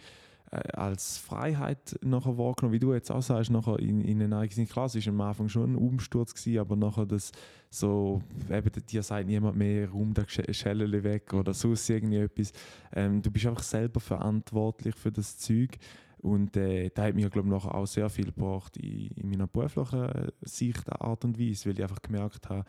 [0.50, 4.66] äh, als Freiheit nachher wahrgenommen, wie du jetzt auch sagst, nachher in, in einer eigenen
[4.66, 7.30] Klasse war am Anfang schon ein Umsturz gewesen, aber nachher das
[7.68, 12.52] so, eben dir sagt niemand mehr, rum der Schelle weg oder sonst irgendwie etwas.
[12.94, 15.76] Ähm, du bist einfach selber verantwortlich für das Zeug
[16.18, 19.46] und äh, da hat mir, glaube ich, nachher auch sehr viel gebracht in, in meiner
[19.46, 22.64] beruflichen Sicht, Art und Weise, weil ich einfach gemerkt habe,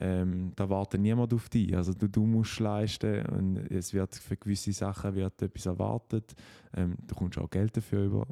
[0.00, 1.74] ähm, da wartet niemand auf dich.
[1.76, 6.34] Also du, du musst leisten und es wird für gewisse Sachen wird etwas erwartet.
[6.74, 8.26] Ähm, du kommst auch Geld dafür über.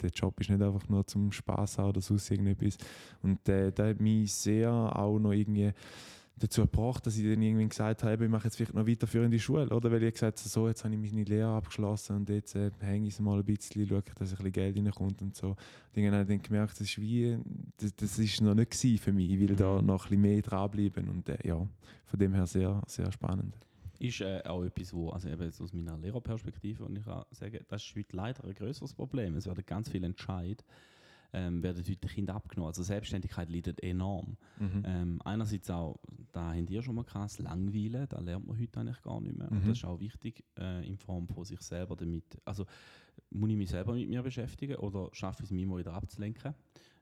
[0.00, 2.76] Der Job ist nicht einfach nur zum Spaß haben oder sonst irgendetwas.
[3.22, 5.72] Und äh, da hat mich sehr auch noch irgendwie
[6.38, 9.68] dazu gebracht, dass ich dann irgendwie gesagt habe, ich mache jetzt vielleicht noch weiterführende Schule,
[9.68, 9.90] oder?
[9.90, 13.08] Weil ich gesagt habe, so, jetzt habe ich meine Lehre abgeschlossen und jetzt äh, hänge
[13.08, 15.48] ich mal ein bisschen, schaue, dass ein bisschen Geld reinkommt und so.
[15.48, 15.56] Und
[15.94, 17.38] dann habe ich dann gemerkt, das ist wie,
[17.76, 19.86] das, das ist noch nicht für mich, ich will da mhm.
[19.86, 21.66] noch ein bisschen mehr dranbleiben und äh, ja,
[22.06, 23.54] von dem her sehr, sehr spannend.
[23.98, 27.82] Ist äh, auch etwas, wo, also eben aus meiner Lehrerperspektive, und ich kann sagen, das
[27.82, 29.34] ist heute leider ein größeres Problem.
[29.34, 30.64] Es werden ganz viele Entscheid
[31.32, 32.68] ähm, werden heute Kinder abgenommen.
[32.68, 34.36] Also Selbstständigkeit leidet enorm.
[34.58, 34.82] Mhm.
[34.84, 35.98] Ähm, einerseits auch,
[36.32, 39.50] da haben die schon mal krass Langweile, da lernt man heute eigentlich gar nicht mehr.
[39.50, 39.58] Mhm.
[39.58, 42.24] Und das ist auch wichtig äh, in Form von sich selber damit.
[42.44, 42.66] Also
[43.30, 46.54] muss ich mich selber mit mir beschäftigen oder schaffe ich es mir immer wieder abzulenken?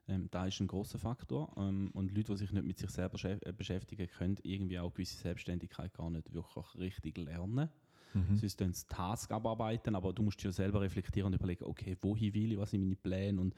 [0.08, 1.52] Ähm, da ist ein großer Faktor.
[1.56, 5.16] Ähm, und Leute, die sich nicht mit sich selber äh, beschäftigen, können irgendwie auch gewisse
[5.16, 7.68] Selbstständigkeit gar nicht wirklich richtig lernen.
[8.14, 8.36] Mhm.
[8.36, 12.34] Sonst dann das Task abarbeiten, aber du musst dir selber reflektieren und überlegen, okay, wohin
[12.34, 13.54] will ich, was sind meine Pläne und,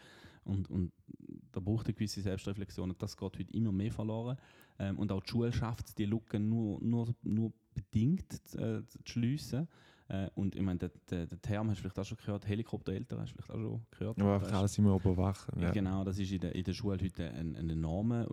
[0.48, 0.92] und, und
[1.52, 4.36] da braucht eine gewisse Selbstreflexion und das geht heute immer mehr verloren.
[4.78, 9.68] Ähm, und auch die Schule schafft die Lücken nur, nur, nur bedingt äh, zu schliessen.
[10.08, 13.20] Äh, und ich meine, der, der, der Term hast du vielleicht auch schon gehört, Helikoptereltern
[13.20, 14.18] hast du vielleicht auch schon gehört.
[14.18, 15.60] Ja, einfach alles immer überwachen.
[15.60, 15.70] Ja.
[15.70, 18.26] Genau, das ist in der, in der Schule heute ein, ein enormer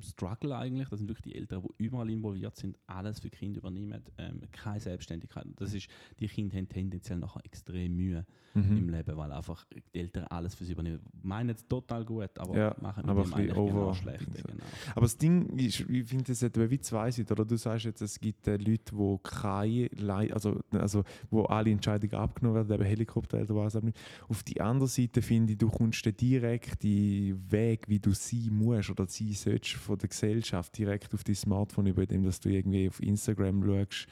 [0.00, 0.88] Struggle eigentlich.
[0.88, 4.80] Das sind wirklich die Eltern, die überall involviert sind, alles für Kinder übernehmen, ähm, keine
[4.80, 5.46] Selbstständigkeit.
[5.56, 5.88] Das ist,
[6.20, 8.76] die Kinder haben tendenziell nachher extrem Mühe mhm.
[8.76, 11.00] im Leben, weil einfach die Eltern alles für sie übernehmen.
[11.22, 14.26] Meinen es total gut, aber ja, machen mit aber dem eigentlich over genau schlecht.
[14.26, 14.64] Genau.
[14.94, 17.32] Aber das Ding ist, ich finde, es hat wie zwei Seiten.
[17.32, 19.88] Oder du sagst jetzt, es gibt äh, Leute, die keine,
[20.32, 23.98] also, also wo alle Entscheidungen abgenommen werden, eben Helikopter oder was auch nicht.
[24.28, 28.90] Auf die andere Seite finde ich, du kommst den direkten Weg, wie du sein musst
[28.90, 32.88] oder sein sollst von der Gesellschaft direkt auf dein Smartphone, über dem dass du irgendwie
[32.88, 34.06] auf Instagram schaust,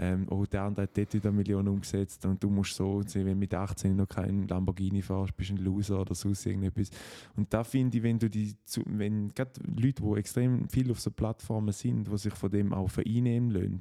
[0.00, 3.34] ähm, oh, der andere hat dort wieder Millionen umgesetzt und du musst so wenn du
[3.34, 6.90] mit 18 noch keinen Lamborghini fährst, bist du ein Loser oder sonst irgendetwas.
[7.36, 8.54] Und da finde ich, wenn du die,
[8.86, 12.90] wenn gerade Leute, die extrem viel auf so Plattformen sind, die sich von dem auch
[12.90, 13.80] vereinnehmen lassen,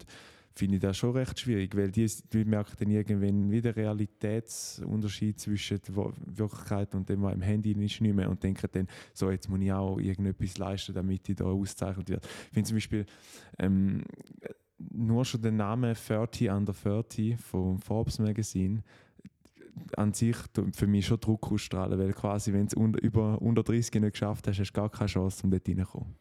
[0.58, 5.80] finde ich das schon recht schwierig, weil die, die merken dann irgendwann wieder Realitätsunterschied zwischen
[5.88, 9.50] der Wirklichkeit und dem, was im Handy ist, nicht mehr und denken dann, so jetzt
[9.50, 12.28] muss ich auch irgendetwas leisten, damit ich da ausgezeichnet werde.
[12.48, 13.06] Ich finde zum Beispiel
[13.60, 14.04] ähm,
[14.78, 18.84] nur schon der Name 30 under 30 vom Forbes Magazine
[19.96, 20.36] an sich
[20.74, 24.48] für mich schon Druck ausstrahlen, weil quasi, wenn du unter, über unter 30 nicht geschafft
[24.48, 26.16] hast, hast du gar keine Chance, um dort reinzukommen.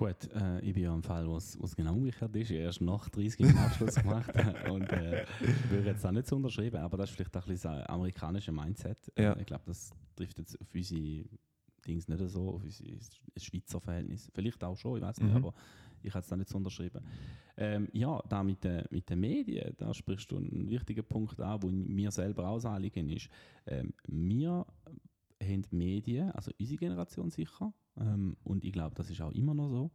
[0.00, 2.50] Gut, äh, ich bin ja im Fall, was, genau umgekehrt ist.
[2.50, 4.32] Ich habe erst nach 30 den Abschluss gemacht
[4.70, 5.26] und äh,
[5.68, 8.50] würde jetzt auch nicht so unterschreiben, aber das ist vielleicht auch ein bisschen das amerikanische
[8.50, 9.12] Mindset.
[9.18, 9.36] Ja.
[9.36, 11.26] Ich glaube, das trifft jetzt auf unsere
[11.86, 12.82] Dings nicht so, auf unser
[13.36, 14.30] Schweizer Verhältnis.
[14.32, 15.36] Vielleicht auch schon, ich weiß nicht, mhm.
[15.36, 15.54] aber
[16.02, 17.04] ich habe es da nicht so unterschrieben.
[17.58, 21.62] Ähm, ja, da mit, den, mit den Medien, da sprichst du einen wichtigen Punkt an,
[21.62, 23.28] wo mir selber auch Anliegen ist.
[23.66, 24.64] Ähm, wir
[25.42, 29.68] haben Medien, also unsere Generation sicher, ähm, und ich glaube, das ist auch immer noch
[29.68, 29.90] so.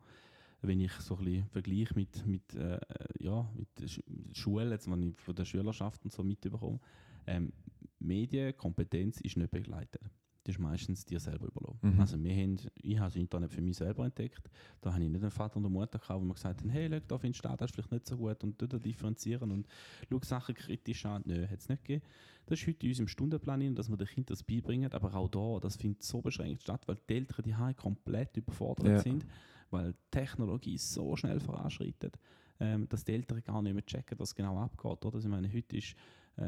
[0.61, 2.79] Wenn ich so ein bisschen vergleiche mit, mit, äh,
[3.19, 4.01] ja, mit Sch
[4.33, 6.79] Schule, jetzt, wenn ich von der Schülerschaft und so mitbekomme,
[7.27, 7.53] ähm,
[7.99, 10.01] Medienkompetenz ist nicht begleitet.
[10.45, 11.95] Das ist meistens dir selber überlassen.
[11.95, 11.99] Mhm.
[11.99, 14.47] Also wir haben, ich habe das Internet für mich selber entdeckt.
[14.79, 16.87] Da habe ich nicht einen Vater und eine Mutter gehabt, wo mir gesagt haben, hey,
[16.87, 19.67] schau, da findest du das, das ist vielleicht nicht so gut und da differenzieren und
[20.07, 21.23] schau Sachen kritisch an.
[21.25, 22.05] Nö, hat es nicht gegeben.
[22.45, 25.29] Das ist heute in unserem Stundenplan, drin, dass wir den Kindern das beibringen, aber auch
[25.29, 28.99] da, das findet so beschränkt statt, weil die Eltern die Hause komplett überfordert Ja.
[28.99, 29.25] sind,
[29.71, 32.19] weil Technologie so schnell voranschreitet,
[32.59, 35.03] ähm, dass die Eltern gar nicht mehr checken, was genau abgeht.
[35.03, 35.15] Oder?
[35.15, 35.95] Also ich meine, heute ist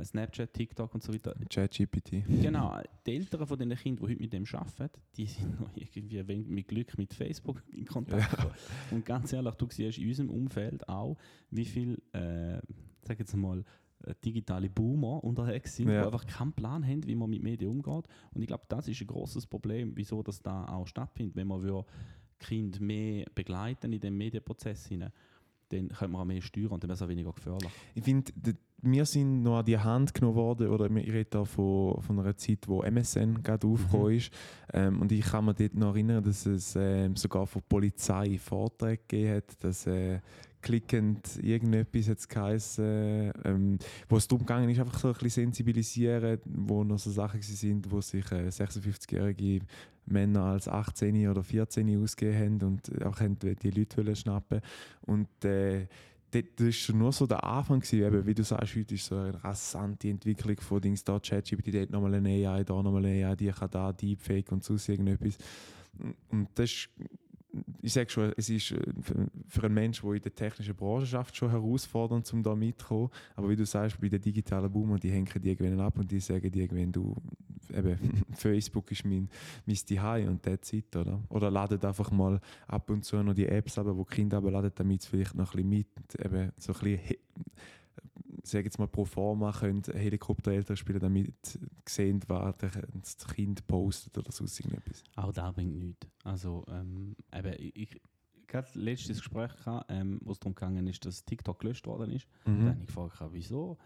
[0.04, 1.34] Snapchat, TikTok und so weiter.
[1.50, 2.23] ChatGPT.
[2.41, 6.36] Genau, die Eltern von den Kindern, die heute mit dem arbeiten, die sind noch irgendwie
[6.43, 8.30] mit Glück mit Facebook in Kontakt.
[8.32, 8.54] gekommen.
[8.91, 11.17] Und ganz ehrlich, du siehst in unserem Umfeld auch,
[11.52, 12.60] wie viel, äh,
[13.02, 13.63] sag jetzt mal,
[14.04, 16.02] äh, digitale Boomer unterwegs sind, Ja.
[16.02, 18.08] die einfach keinen Plan haben, wie man mit Medien umgeht.
[18.32, 21.36] Und ich glaube, das ist ein großes Problem, wieso das da auch stattfindet.
[21.36, 21.84] Wenn man will,
[22.39, 25.12] Kind mehr begleiten in dem Medienprozess hinein,
[25.69, 27.69] dann können wir auch mehr steuern und dann wäre es auch weniger gefährlich.
[27.95, 28.32] Ich finde,
[28.82, 32.38] wir sind noch an die Hand genommen worden, oder ich rede da von, von einer
[32.38, 34.32] Zeit, wo MSN gerade aufgekommen ist.
[34.72, 38.38] Ähm, und ich kann mich dort noch erinnern, dass es ähm, sogar von der Polizei
[38.38, 40.20] Vorträge gegeben hat, dass äh,
[40.62, 46.40] klickend irgendetwas jetzt geheißen, ähm, wo es darum gegangen ist, einfach so ein bisschen sensibilisieren,
[46.46, 49.66] wo noch so Sachen sind, wo sich äh, 56-jährige
[50.06, 54.62] Männer als 18 oder 14 ausgegeben haben und auch haben die Leute schnappen
[55.02, 55.88] und äh,
[56.32, 59.44] das war schon nur so der Anfang, gewesen, wie du sagst, heute ist so eine
[59.44, 63.36] rasante Entwicklung von Dings da, ChatGPT, der hat nochmal eine AI, da nochmal eine AI,
[63.36, 65.38] die kann da Deepfake und sonst irgendetwas.
[66.30, 66.90] Und das ist,
[67.88, 68.80] ich sage schon, es ist äh,
[69.47, 73.10] für- einen Menschen, der in der technischen Branche schafft, schon herausfordernd, um da mitzukommen.
[73.36, 76.19] Aber wie du sagst, bei den digitalen Boomer, die hängen die irgendwann ab und die
[76.19, 77.15] sagen dir irgendwann, du,
[77.73, 77.97] eben,
[78.34, 79.30] Facebook ist mein,
[79.65, 81.19] mein Zuhause und that's it, oder?
[81.30, 84.71] Oder ladet einfach mal ab und zu noch die Apps ab, wo die Kinder abladen,
[84.76, 87.17] damit sie vielleicht noch ein bisschen mit, eben so ein bisschen,
[88.38, 94.17] he- sag jetzt mal pro forma können Helikoptereltern spielen, damit sehen, was das Kind postet
[94.17, 95.04] oder sonst irgendetwas.
[95.15, 96.08] Auch da bringt nichts.
[96.23, 98.00] Also, ähm, eben, ich,
[98.47, 102.28] gerade letztes Gespräch gehabt, ähm, wo es darum gegangen ist, dass TikTok gelöscht worden ist.
[102.45, 102.60] Mhm.
[102.60, 103.78] Dann habe ich gefragt, wieso?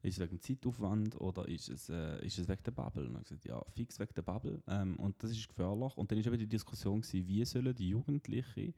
[0.00, 3.08] Ist es wegen Zeitaufwand oder ist es, äh, ist es wegen der Bubble?
[3.08, 4.62] Und ich gesagt, ja, fix wegen der Bubble.
[4.68, 5.96] Ähm, und das ist gefährlich.
[5.96, 8.74] Und dann eben die Diskussion gewesen, wie sollen die Jugendlichen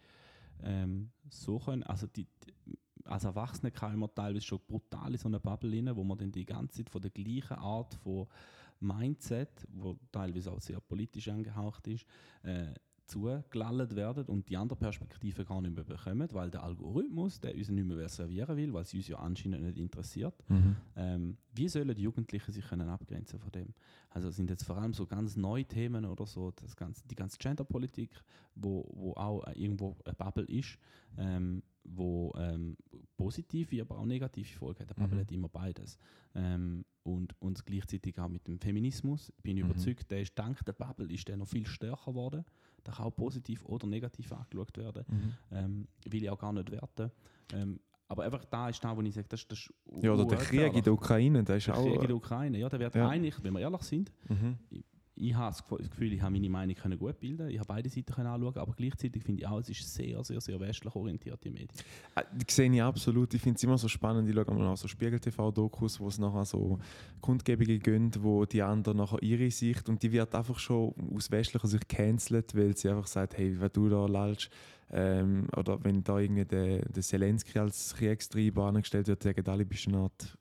[0.62, 2.52] ähm, so können, also die, die,
[3.11, 6.33] als Erwachsene kann man teilweise schon brutal in so eine Bubble rein, wo man dann
[6.33, 8.27] die ganze Zeit von der gleichen Art von
[8.81, 12.07] Mindset, wo teilweise auch sehr politisch angehaucht ist,
[12.42, 12.73] äh,
[13.11, 17.68] zugelallt werden und die andere Perspektive gar nicht mehr bekommen, weil der Algorithmus, der uns
[17.68, 20.35] nicht mehr servieren will, weil es uns ja anscheinend nicht interessiert.
[20.49, 20.77] Mhm.
[20.96, 23.75] Ähm, wie sollen die Jugendlichen sich können abgrenzen von dem?
[24.11, 27.38] Also sind jetzt vor allem so ganz neue Themen oder so, das ganze, die ganze
[27.38, 28.11] Genderpolitik,
[28.55, 30.79] wo, wo auch äh, irgendwo eine Bubble ist,
[31.18, 32.77] ähm, wo ähm,
[33.16, 34.88] positive, aber auch negative Folgen hat.
[34.96, 35.20] Eine Bubble Mhm.
[35.23, 35.99] hat immer beides.
[36.35, 39.33] Ähm, und, und gleichzeitig auch mit dem Feminismus.
[39.42, 39.70] Bin ich Mhm.
[39.70, 42.44] überzeugt, der ist dank der Bubble ist der noch viel stärker geworden.
[42.86, 45.04] Der kann auch positiv oder negativ angeschaut werden.
[45.08, 45.32] Mhm.
[45.56, 47.10] Ähm, will ich auch gar nicht werten.
[47.52, 50.38] Ähm, aber einfach da ist da, wo ich sage, das, das ist Ja, oder der
[50.38, 51.84] Krieg in der Ukraine, der ist der auch.
[51.84, 53.08] Krieg in der Ukraine, ja, der wird Ja.
[53.08, 54.58] eigentlich, wenn wir ehrlich sind, Mhm.
[55.20, 57.88] Ich habe das Gefühl- das ich habe meine Meinung können gut bilden, ich habe beide
[57.88, 61.38] Seiten können anschauen, aber gleichzeitig finde ich auch, es ist sehr, sehr, sehr westlich orientiert,
[61.44, 61.68] die Medien.
[62.14, 63.33] Äh, Die sehe ich absolut.
[63.35, 64.28] Ich finde es immer so spannend.
[64.28, 66.78] Ich schaue mal auch so Spiegel-TV-Dokus, wo es nachher so
[67.20, 71.68] Kundgebungen gehen, wo die anderen nachher ihre Sicht und die wird einfach schon aus westlicher
[71.68, 74.50] Sicht cancelt, weil sie einfach sagt, hey, wenn du da lalst,
[74.92, 79.87] ähm, oder wenn da irgendwie der, der Zelensky als Kriegstreiber angestellt wird, sagen alle, bist
[79.87, 80.38] du eine Art.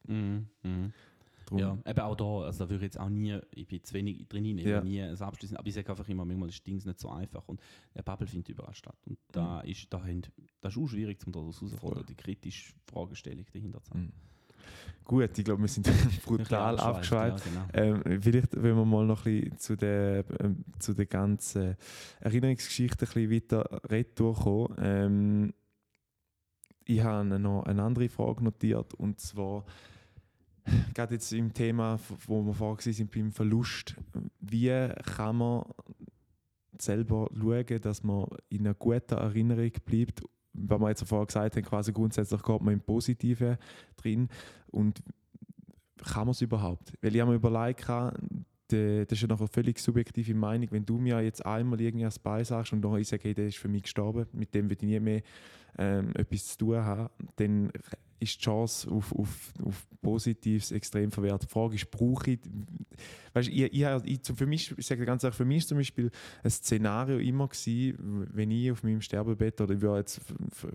[1.49, 1.59] Drum.
[1.59, 4.27] Ja, eben auch da, also da würde ich jetzt auch nie, ich bin zu wenig
[4.27, 4.81] drin, ich Ja.
[4.81, 7.59] nie es abschließen, aber ich sage einfach immer, manchmal ist Dings nicht so einfach und
[7.95, 10.21] der Bubble findet überall statt und da ist, da haben,
[10.61, 12.05] das ist auch schwierig, um daraus herauszufinden, Voll.
[12.05, 14.01] die kritische Fragestellung dahinter zu haben.
[14.01, 14.11] Mhm.
[15.05, 15.87] Gut, ich glaube, wir sind
[16.25, 17.43] brutal Ein abgeschweift.
[17.45, 18.03] Ja, genau.
[18.05, 21.75] Ähm, vielleicht, wenn wir mal noch ein bisschen zu der, ähm, zu der ganzen
[22.19, 24.75] Erinnerungsgeschichte ein bisschen weiter retour kommen.
[24.79, 25.53] Ähm,
[26.85, 29.63] ich habe noch eine andere Frage notiert und zwar
[30.93, 33.95] gerade jetzt im Thema, wo wir vorher sind beim Verlust.
[34.39, 35.63] Wie kann man
[36.77, 40.21] selber schauen, dass man in einer guten Erinnerung bleibt?
[40.53, 43.57] Weil wir jetzt vorher gesagt haben, quasi grundsätzlich geht man im Positiven
[43.97, 44.29] drin
[44.67, 45.01] und
[46.03, 46.93] kann man es überhaupt?
[47.01, 50.97] Weil ich habe mir überlegt, das ist ja noch eine völlig subjektive Meinung, wenn du
[50.97, 53.67] mir jetzt einmal irgendwie ein Spy sagst und nachher ich sage, hey, der ist für
[53.67, 55.21] mich gestorben, mit dem will ich nie mehr
[55.77, 57.71] ähm, etwas zu tun haben, dann
[58.19, 61.43] ist die Chance auf, auf, auf Positives extrem verwehrt.
[61.43, 62.39] Die Frage ist, brauche ich,
[63.33, 66.11] weißt, ich, ich, ich, für mich, ich sage ganz ehrlich, für mich ist zum Beispiel
[66.43, 70.21] ein Szenario immer gewesen, wenn ich auf meinem Sterbebett oder ich würde jetzt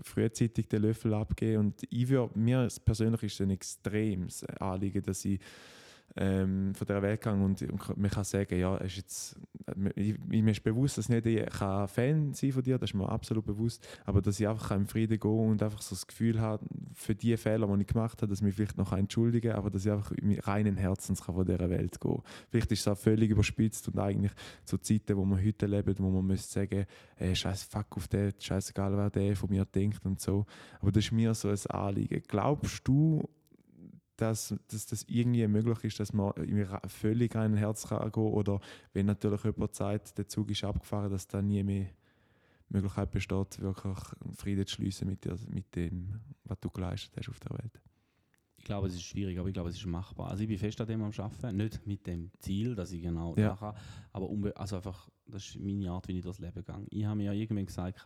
[0.03, 5.25] frühzeitig den Löffel abgeben und ich würde, mir persönlich ist es ein extremes Anliegen, dass
[5.25, 5.39] ich
[6.17, 9.39] ähm, von der Welt gegangen und, und man kann sagen, ja, ist jetzt,
[9.95, 13.09] ich, mir ist bewusst, dass nicht ich kann Fan sein von dir, das ist mir
[13.09, 16.65] absolut bewusst, aber dass ich einfach im Frieden gehe und einfach so das Gefühl habe,
[16.93, 19.85] für die Fehler, die ich gemacht habe, dass ich mich vielleicht noch entschuldigen aber dass
[19.85, 20.11] ich einfach
[20.43, 24.31] reinen Herzens kann von dieser Welt gehen Vielleicht ist es auch völlig überspitzt und eigentlich
[24.63, 26.85] zu Zeiten, wo wir heute leben, wo man müsste sagen,
[27.15, 30.45] hey, scheiß Fuck auf den, scheißegal, wer der von mir denkt und so.
[30.79, 32.21] Aber das ist mir so ein Anliegen.
[32.27, 33.27] Glaubst du
[34.17, 36.33] dass, dass das irgendwie möglich ist, dass man
[36.87, 38.59] völlig ein Herz kann gehen oder
[38.93, 41.87] wenn natürlich über Zeit der Zug ist abgefahren, dass da nie mehr
[42.69, 43.97] Möglichkeit besteht, wirklich
[44.35, 47.81] Frieden zu schließen mit, mit dem, was du geleistet hast auf der Welt.
[48.57, 50.31] Ich glaube, es ist schwierig, aber ich glaube, es ist machbar.
[50.31, 53.35] Also ich bin fest an dem am Arbeiten, nicht mit dem Ziel, dass ich genau
[53.37, 53.55] ja.
[53.55, 53.75] kann,
[54.11, 56.87] aber also einfach, das ist meine Art, wie ich das Leben gehe.
[56.89, 58.03] Ich habe mir ja irgendwann gesagt,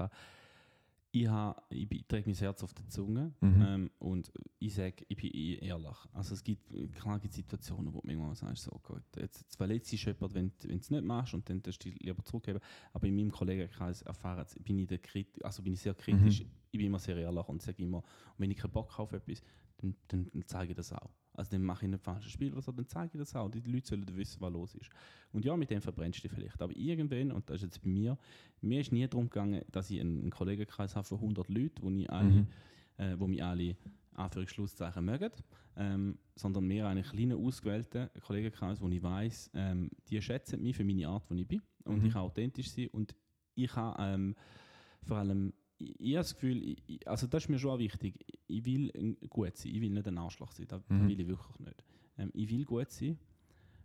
[1.12, 3.62] ich, habe, ich trage mein Herz auf der Zunge mhm.
[3.62, 5.98] ähm, und ich sage, ich bin eh ehrlich.
[6.14, 9.90] Also es gibt, klar gibt Situationen, wo du irgendwann sagst, so gut, jetzt, jetzt verletzt
[9.90, 12.60] sich jemand, wenn, du es nicht machst und dann darfst du lieber zurückgeben.
[12.94, 15.00] Aber in meinem Kollegenkreis erfahren bin ich, der
[15.42, 16.52] also bin ich sehr kritisch, mhm.
[16.72, 18.04] ich bin immer sehr ehrlich und sage immer,
[18.38, 19.42] wenn ich keinen Bock habe auf etwas,
[19.78, 21.10] dann, dann, dann zeige ich das auch.
[21.40, 23.50] Also dann mache ich ein falsches Spiel, was dann zeige ich das auch.
[23.50, 24.90] Die Leute sollen wissen, was los ist.
[25.32, 26.62] Und ja, mit dem verbrennst du dich vielleicht.
[26.62, 28.18] Aber irgendwann, und das ist jetzt bei mir,
[28.62, 32.10] mir ist nie darum gegangen, dass ich einen, Kollegenkreis habe von 100 Leuten, wo, ich
[32.12, 32.48] alle, mhm.
[32.98, 33.76] äh, wo mich alle
[34.16, 35.32] Anführungsschlusszeichen mögen,
[35.78, 40.84] ähm, sondern mehr einen kleinen, ausgewählten Kollegenkreis, wo ich weiß, ähm, die schätzen mich für
[40.84, 42.06] meine Art, wie ich bin und mhm.
[42.08, 43.16] ich kann authentisch sein und
[43.56, 44.36] ich kann ähm,
[45.04, 48.16] vor allem ich, ich habe das Gefühl, ich, also das ist mir schon wichtig,
[48.48, 51.08] ich will gut sein, ich will nicht ein Arschloch sein, das, mhm.
[51.08, 51.84] will ich wirklich nicht.
[52.18, 53.18] Ähm, ich will gut sein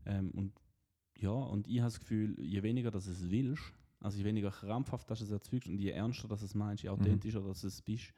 [0.04, 0.52] ähm, und
[1.16, 5.08] ja, und ich habe das Gefühl, je weniger dass es willst, also je weniger krampfhaft
[5.10, 6.96] dass du es erzeugst und je ernster dass es meinst, je mhm.
[6.96, 7.46] authentischer mhm.
[7.46, 8.12] dass es bist,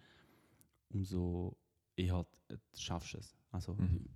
[0.89, 1.57] umso
[1.97, 2.27] eher
[2.75, 3.37] schaffst du es.
[3.51, 4.07] Also mhm.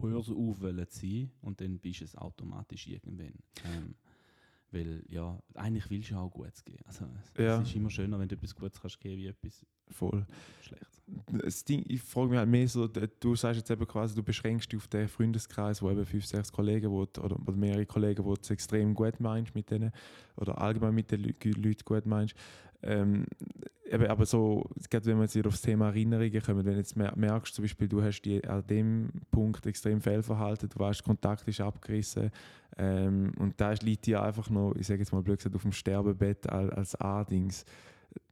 [0.00, 3.34] hörst auf zu sein und dann bist du es automatisch irgendwann.
[3.64, 3.94] Ähm,
[4.70, 6.84] weil ja, eigentlich willst du ja auch Gutes geben.
[6.86, 7.60] Also, es, ja.
[7.60, 10.26] ist immer schöner, wenn du etwas Gutes kannst geben wie etwas Voll.
[10.60, 11.02] Schlechtes.
[11.26, 14.70] Das Ding, ich frage mich halt mehr so, du sagst jetzt eben quasi, du beschränkst
[14.70, 18.34] dich auf den Freundeskreis, wo eben fünf, sechs Kollegen wo, oder, oder mehrere Kollegen, wo
[18.34, 19.90] du extrem gut meinst mit denen
[20.36, 22.34] oder allgemein mit den Leuten gut meinst.
[22.82, 23.26] Ähm,
[23.90, 27.64] aber so, gerade wenn wir jetzt wieder aufs Thema Erinnerungen kommen, wenn jetzt merkst, zum
[27.64, 32.30] Beispiel, du hast die, an dem Punkt extrem Fehlverhalten, du weißt, Kontakt ist abgerissen
[32.76, 35.72] ähm, und da liegt dir einfach noch, ich sage jetzt mal blöd gesagt, auf dem
[35.72, 37.64] Sterbebett als, als A-Dings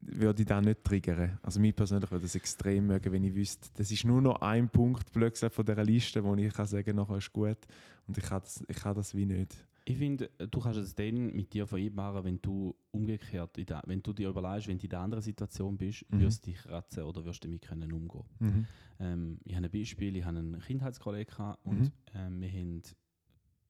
[0.00, 1.38] würde ich das nicht triggern.
[1.42, 4.68] Also mich persönlich würde das extrem mögen, wenn ich wüsste, das ist nur noch ein
[4.68, 7.58] Punkt plötzlich von dieser Liste, wo ich kann sagen nachher ist gut
[8.06, 9.56] und ich kann das, ich kann das wie nicht.
[9.88, 14.12] Ich finde, du kannst es dann mit dir vereinbaren, wenn du umgekehrt, der, wenn du
[14.12, 16.22] dir überlegst, wenn du in der anderen Situation bist, mhm.
[16.22, 18.24] wirst du dich ratzen oder wirst du damit können umgehen.
[18.40, 18.66] Mhm.
[18.98, 21.92] Ähm, ich habe ein Beispiel, ich habe einen Kindheitskollegen und mhm.
[22.14, 22.82] ähm, wir, haben,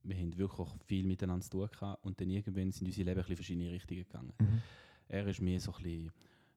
[0.05, 3.37] wir haben wirklich viel miteinander zu tun gehabt und dann irgendwann sind unsere Leben in
[3.37, 4.33] verschiedene Richtungen gegangen.
[4.41, 4.62] Mhm.
[5.09, 6.12] Er ist mehr so ein bisschen,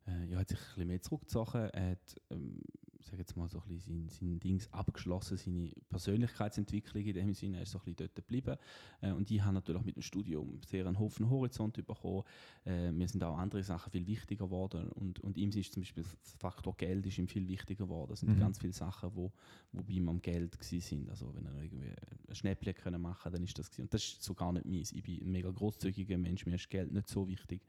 [0.07, 2.61] äh, ja, hat sich ein bisschen mehr zurückgezogen, hat ähm,
[3.05, 7.57] sage jetzt mal, so ein bisschen sein, sein Dings abgeschlossen, seine Persönlichkeitsentwicklung in dem Sinne,
[7.57, 8.57] er ist so ein bisschen dort geblieben.
[9.01, 12.23] Äh, und ich habe natürlich mit dem Studium sehr einen Haufen Horizont bekommen.
[12.65, 16.03] Äh, mir sind auch andere Sachen viel wichtiger geworden und, und ihm ist zum Beispiel
[16.03, 18.09] der Faktor Geld ist ihm viel wichtiger geworden.
[18.11, 18.39] Das sind mhm.
[18.39, 19.31] ganz viele Sachen, wo,
[19.71, 21.09] wo bei ihm am Geld sind.
[21.09, 21.93] Also wenn er irgendwie
[22.27, 23.83] ein Schnäppchen können machen dann ist das gewesen.
[23.83, 24.91] Und das ist so gar nicht meins.
[24.91, 27.61] Ich bin ein mega großzügiger Mensch, mir ist Geld nicht so wichtig.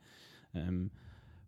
[0.55, 0.91] Ähm,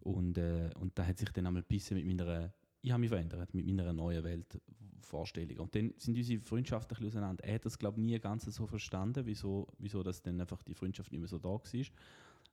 [0.00, 2.52] und, äh, und da hat sich dann einmal ein bisschen mit meiner
[2.82, 5.58] ich habe mich verändert mit meiner neuen Weltvorstellung.
[5.58, 7.44] Und dann sind unsere Freundschaften ein bisschen auseinander.
[7.44, 10.74] Er hat das, glaube ich, nie ganz so verstanden, wieso, wieso das dann einfach die
[10.74, 11.60] Freundschaft nicht mehr so da war.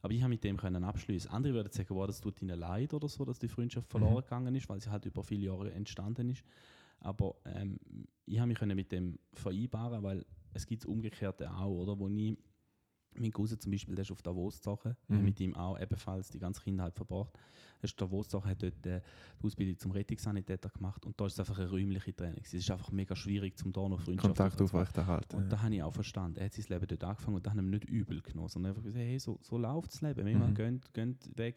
[0.01, 1.32] Aber ich habe mit dem können abschließen.
[1.32, 4.21] Andere würden sagen, wow, das tut ihnen leid oder so, dass die Freundschaft verloren mhm.
[4.21, 6.43] gegangen ist, weil sie halt über viele Jahre entstanden ist.
[6.99, 7.80] Aber ähm,
[8.25, 11.99] ich habe mich mit dem vereinbaren, weil es gibt das Umgekehrte auch, oder?
[11.99, 12.38] Wo ich
[13.16, 15.24] mein Cousin zum Beispiel, der ist auf Davos gezogen, mhm.
[15.24, 17.38] mit ihm auch ebenfalls die ganze Kindheit verbracht.
[17.82, 19.01] Er ist Davos gezogen, hat dort äh,
[19.41, 22.41] die Ausbildung zum Rettungssanitäter gemacht und da ist es einfach eine räumliche Training.
[22.43, 25.36] Es ist einfach mega schwierig, zum da noch Freundschaft Kontakt aufrechterhalten.
[25.38, 25.49] Und ja.
[25.49, 26.39] da habe ich auch verstanden.
[26.39, 28.84] Er hat sein Leben dort angefangen und da haben wir nicht übel genommen, sondern einfach
[28.84, 30.26] gesagt, hey, so, so läuft das Leben.
[30.26, 30.53] Wir mhm.
[30.53, 31.55] gehen, gehen weg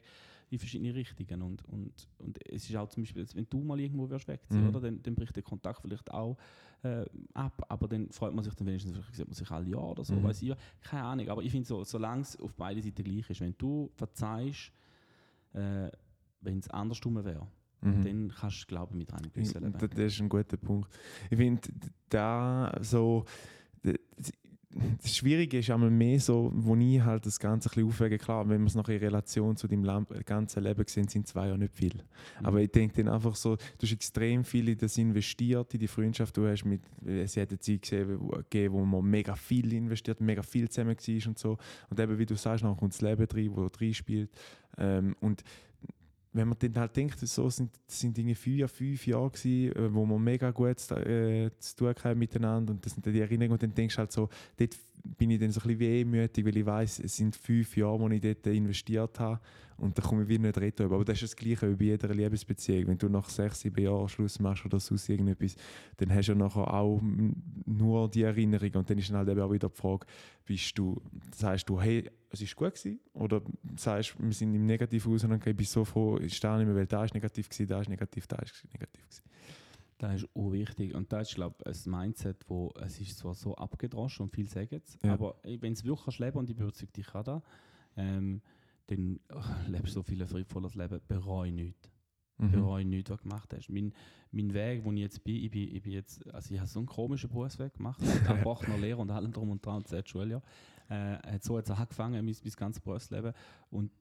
[0.52, 1.40] in verschiedene Richtungen.
[1.40, 4.68] Und, und, und es ist auch zum Beispiel, wenn du mal irgendwo wirst wegziehen, mhm.
[4.68, 6.36] oder, dann, dann bricht der Kontakt vielleicht auch
[6.82, 9.90] äh, ab, aber dann freut man sich dann wenigstens, vielleicht sieht man sich alle Jahr
[9.90, 10.24] oder so, mhm.
[10.24, 13.40] weiß ich, keine Ahnung, aber ich finde so, solange es auf beide Seiten gleich ist,
[13.40, 14.72] wenn du verzeihst,
[15.54, 15.90] äh,
[16.42, 17.46] wenn es andersrum wäre,
[17.84, 18.04] Mhm.
[18.04, 19.72] Dann kannst du, glaube ich, mit einem Gewissen leben.
[19.72, 20.88] Das, das ist ein guter Punkt.
[21.30, 21.62] Ich finde,
[22.08, 23.24] da so.
[25.02, 28.18] Das Schwierige ist einmal mehr so, wo ich halt das Ganze ein bisschen aufwege.
[28.18, 31.58] Klar, wenn man es noch in Relation zu deinem ganzen Leben sehen, sind zwei Jahre
[31.58, 31.94] nicht viel.
[31.94, 32.46] Mhm.
[32.46, 35.88] Aber ich denke dann einfach so, du hast extrem viel in das investiert, in die
[35.88, 36.36] Freundschaft.
[36.36, 40.20] Du hast mit, es hat eine Zeit gesehen, wo, gegeben, wo man mega viel investiert,
[40.20, 41.58] mega viel zusammen war und so.
[41.90, 44.30] Und eben, wie du sagst, dann kommt das Leben rein, wo drin spielt.
[44.78, 45.44] Ähm, und
[46.32, 50.06] wenn man dann halt denkt, so sind, sind Dinge vier, fünf Jahre gewesen, äh, wo
[50.06, 53.62] man mega gut äh, zu tun haben miteinander und das sind dann die Erinnerungen und
[53.62, 56.66] dann denkst du halt so, dort bin ich dann so ein bisschen wehmütig, weil ich
[56.66, 59.40] weiß, es sind fünf Jahre, wo ich dort investiert habe
[59.78, 60.84] und da komme ich wieder nicht retten.
[60.84, 62.86] Aber das ist das Gleiche wie bei jeder Liebesbeziehung.
[62.86, 65.56] Wenn du nach sechs, sieben Jahren Schluss machst oder sonst irgendetwas,
[65.96, 67.00] dann hast du ja nachher auch
[67.66, 70.06] nur die Erinnerung und dann ist dann halt eben auch wieder die Frage,
[70.44, 71.00] bist du,
[71.34, 73.42] sagst du, hey, es ist gut gewesen oder
[73.76, 76.76] sagst wir sind im Negativen und dann bin ich so froh, ich stehe nicht mehr,
[76.76, 79.22] weil da ist negativ gewesen, da ist negativ, da ist negativ gewesen.
[80.02, 80.94] Das ist auch wichtig.
[80.96, 84.48] Und das ist, glaube ich, ein Mindset, wo es ist zwar so abgedroschen und viel
[84.48, 85.12] sagen es, Ja.
[85.12, 87.42] aber wenn es wirklich leben und ich überzeuge dich auch da,
[87.96, 88.42] ähm,
[88.88, 91.88] dann oh, lebst du so viel ein friedvolles Leben, bereue nichts.
[92.38, 92.50] Mhm.
[92.50, 93.68] Bereue nichts, was du gemacht hast.
[93.68, 93.92] Mein,
[94.32, 96.80] mein Weg, wo ich jetzt bin, ich bin, ich bin jetzt, also ich habe so
[96.80, 100.42] einen komischen Berufsweg gemacht, abbrochen noch Lehre und allem drum und dran, und das Schuljahr.
[100.88, 103.34] Äh, hat so jetzt angefangen, mein, mein ganzes Berufsleben.
[103.70, 103.92] Und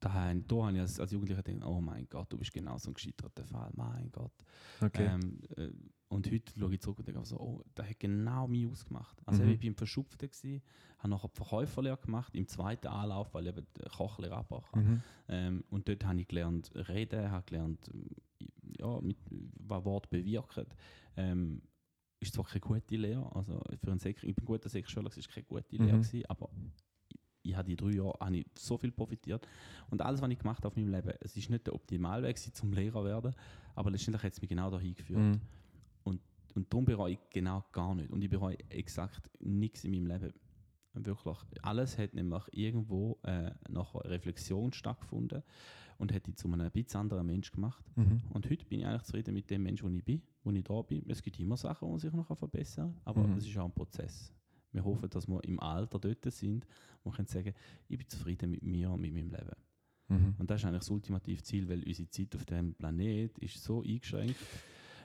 [0.00, 2.78] da, haben- da habe ich als, als Jugendlicher gedacht, oh mein Gott, du bist genau
[2.78, 4.32] so ein gescheiterter Fall, mein Gott.
[4.80, 5.06] Okay.
[5.08, 5.70] Ähm, äh,
[6.08, 9.20] und heute schaue ich zurück und denke so, oh, das hat genau mich ausgemacht.
[9.26, 9.48] Also Mhm.
[9.50, 10.62] ich bin Verschupfter gewesen,
[10.98, 14.62] habe nachher die Verkäuferlehre gemacht, im zweiten Anlauf, weil ich eben Kochlehre habe.
[14.74, 15.02] Mhm.
[15.28, 18.08] Ähm, und dort habe ich gelernt reden, habe gelernt, ähm,
[18.78, 20.66] ja, mit, was Wort bewirken.
[21.16, 21.60] Ähm,
[22.20, 25.28] ist zwar keine gute Lehre, also für einen Sek ich bin guter Sekschüler, es ist
[25.28, 26.02] keine gute Lehre, Mhm.
[26.02, 26.48] gewesen, aber
[27.42, 29.46] ich, habe die drei Jahre habe ich so viel profitiert.
[29.90, 32.54] Und alles, was ich gemacht habe auf meinem Leben, es ist nicht der Optimalweg gewesen,
[32.54, 33.34] zum Lehrer werden,
[33.74, 35.20] aber letztendlich hat es mich genau dahin geführt.
[35.20, 35.40] Mhm.
[36.54, 38.10] Und darum bereue ich genau gar nicht.
[38.10, 40.32] Und ich bereue exakt nichts in meinem Leben.
[40.94, 41.36] Wirklich.
[41.62, 45.44] Alles hat nämlich irgendwo äh, nach Reflexion stattgefunden
[45.98, 47.84] und hat dich zu einem bisschen anderen Mensch gemacht.
[47.94, 48.22] Mhm.
[48.30, 50.82] Und heute bin ich eigentlich zufrieden mit dem Mensch, wo ich bin, wo ich da
[50.82, 51.08] bin.
[51.08, 53.36] Es gibt immer Sachen, die sich noch verbessern aber Mhm.
[53.36, 54.32] es ist auch ein Prozess.
[54.72, 56.66] Wir hoffen, dass wir im Alter dort sind
[57.02, 57.54] und können sagen,
[57.88, 59.56] ich bin zufrieden mit mir und mit meinem Leben.
[60.08, 60.34] Mhm.
[60.38, 63.82] Und das ist eigentlich das ultimative Ziel, weil unsere Zeit auf diesem Planet ist so
[63.82, 64.36] eingeschränkt.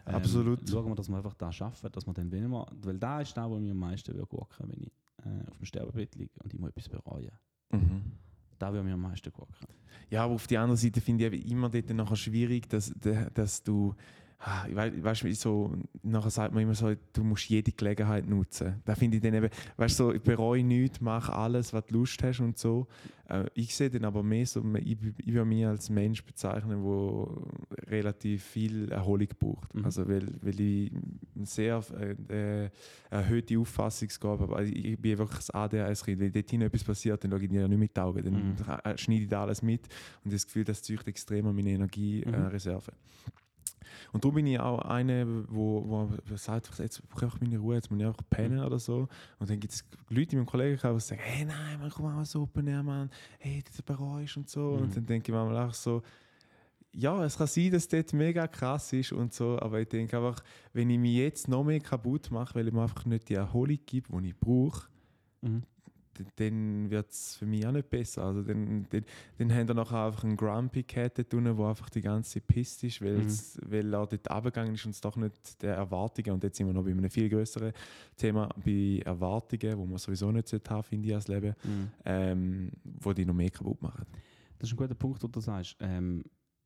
[0.06, 0.68] Ähm, Absolut.
[0.70, 3.36] Schauen wir, dass wir einfach das schaffen, dass wir dann, wenn wir, weil da ist
[3.36, 4.92] das, wo mir am meisten würde gucken, wenn ich
[5.26, 7.32] äh, auf dem Sterbebett liege und ich muss etwas bereuen.
[7.72, 8.02] Mhm.
[8.60, 9.56] Da würde mir am meisten gucken.
[10.10, 12.94] Ja, aber auf der anderen Seite finde ich immer dort nachher schwierig, dass,
[13.34, 13.96] dass du,
[14.68, 18.82] ich weiß, weißt, so, nachher sagt man immer so, du musst jede Gelegenheit nutzen.
[18.86, 21.96] Da finde ich dann eben, weißt du, so, ich bereue nichts, mach alles, was du
[22.00, 22.88] Lust hast und so.
[23.30, 27.90] Äh, ich sehe dann aber mehr so, ich, ich würde mich als Mensch bezeichnen, der
[27.90, 29.74] relativ viel Erholung braucht.
[29.74, 29.86] Mhm.
[29.86, 30.92] Also, weil, weil ich
[31.36, 31.82] eine sehr
[32.30, 32.70] äh, äh,
[33.10, 34.56] erhöhte Auffassungsgabe habe.
[34.58, 36.20] Also ich, bin wirklich das ADHS-Kind.
[36.20, 38.24] Wenn dort etwas passiert, dann schaue ich dir ja nicht mit die Augen.
[38.24, 38.56] Dann Mhm.
[38.84, 39.88] äh, schneide ich da alles mit
[40.26, 41.76] und das Gefühl, das züchtet extrem an meine Mhm.
[41.76, 42.92] Energiereserve.
[44.12, 45.84] Und darum bin ich auch eine, wo,
[46.26, 49.08] wo sagt, jetzt brauche ich meine Ruhe, jetzt muss ich einfach pennen oder so.
[49.40, 52.26] Und dann gibt es Leute in meinem Kollegenkreis, die sagen, hey nein, man, komm mal
[52.26, 54.76] so Open Air, Mann, hey, das bereust und so.
[54.76, 54.84] Mhm.
[54.84, 56.02] Und dann denke ich mir manchmal auch so,
[56.96, 60.44] ja, es kann sein, dass das mega krass ist und so, aber ich denke einfach,
[60.74, 63.80] wenn ich mich jetzt noch mehr kaputt mache, weil ich mir einfach nicht die Erholung
[63.86, 64.88] gebe, die ich brauche,
[65.44, 65.64] Mhm.
[66.38, 68.24] Dann wird es für mich auch nicht besser.
[68.24, 69.06] Also dann, dann,
[69.38, 72.84] dann haben wir nachher einfach einen Grumpy Cat dort unten, der einfach die ganze pisst
[72.84, 73.38] ist, weil, Mhm.
[73.68, 76.74] weil er dort runtergegangen ist und es doch nicht der Erwartungen, und jetzt sind wir
[76.74, 77.74] noch bei einem viel größeren
[78.18, 81.90] Thema, bei Erwartungen, wo man sowieso nicht haben, finde ich, als Leben, Mhm.
[82.06, 84.06] ähm, wo die noch mehr kaputt machen.
[84.60, 85.76] Das ist ein guter Punkt, den du sagst.
[85.80, 86.24] Ähm,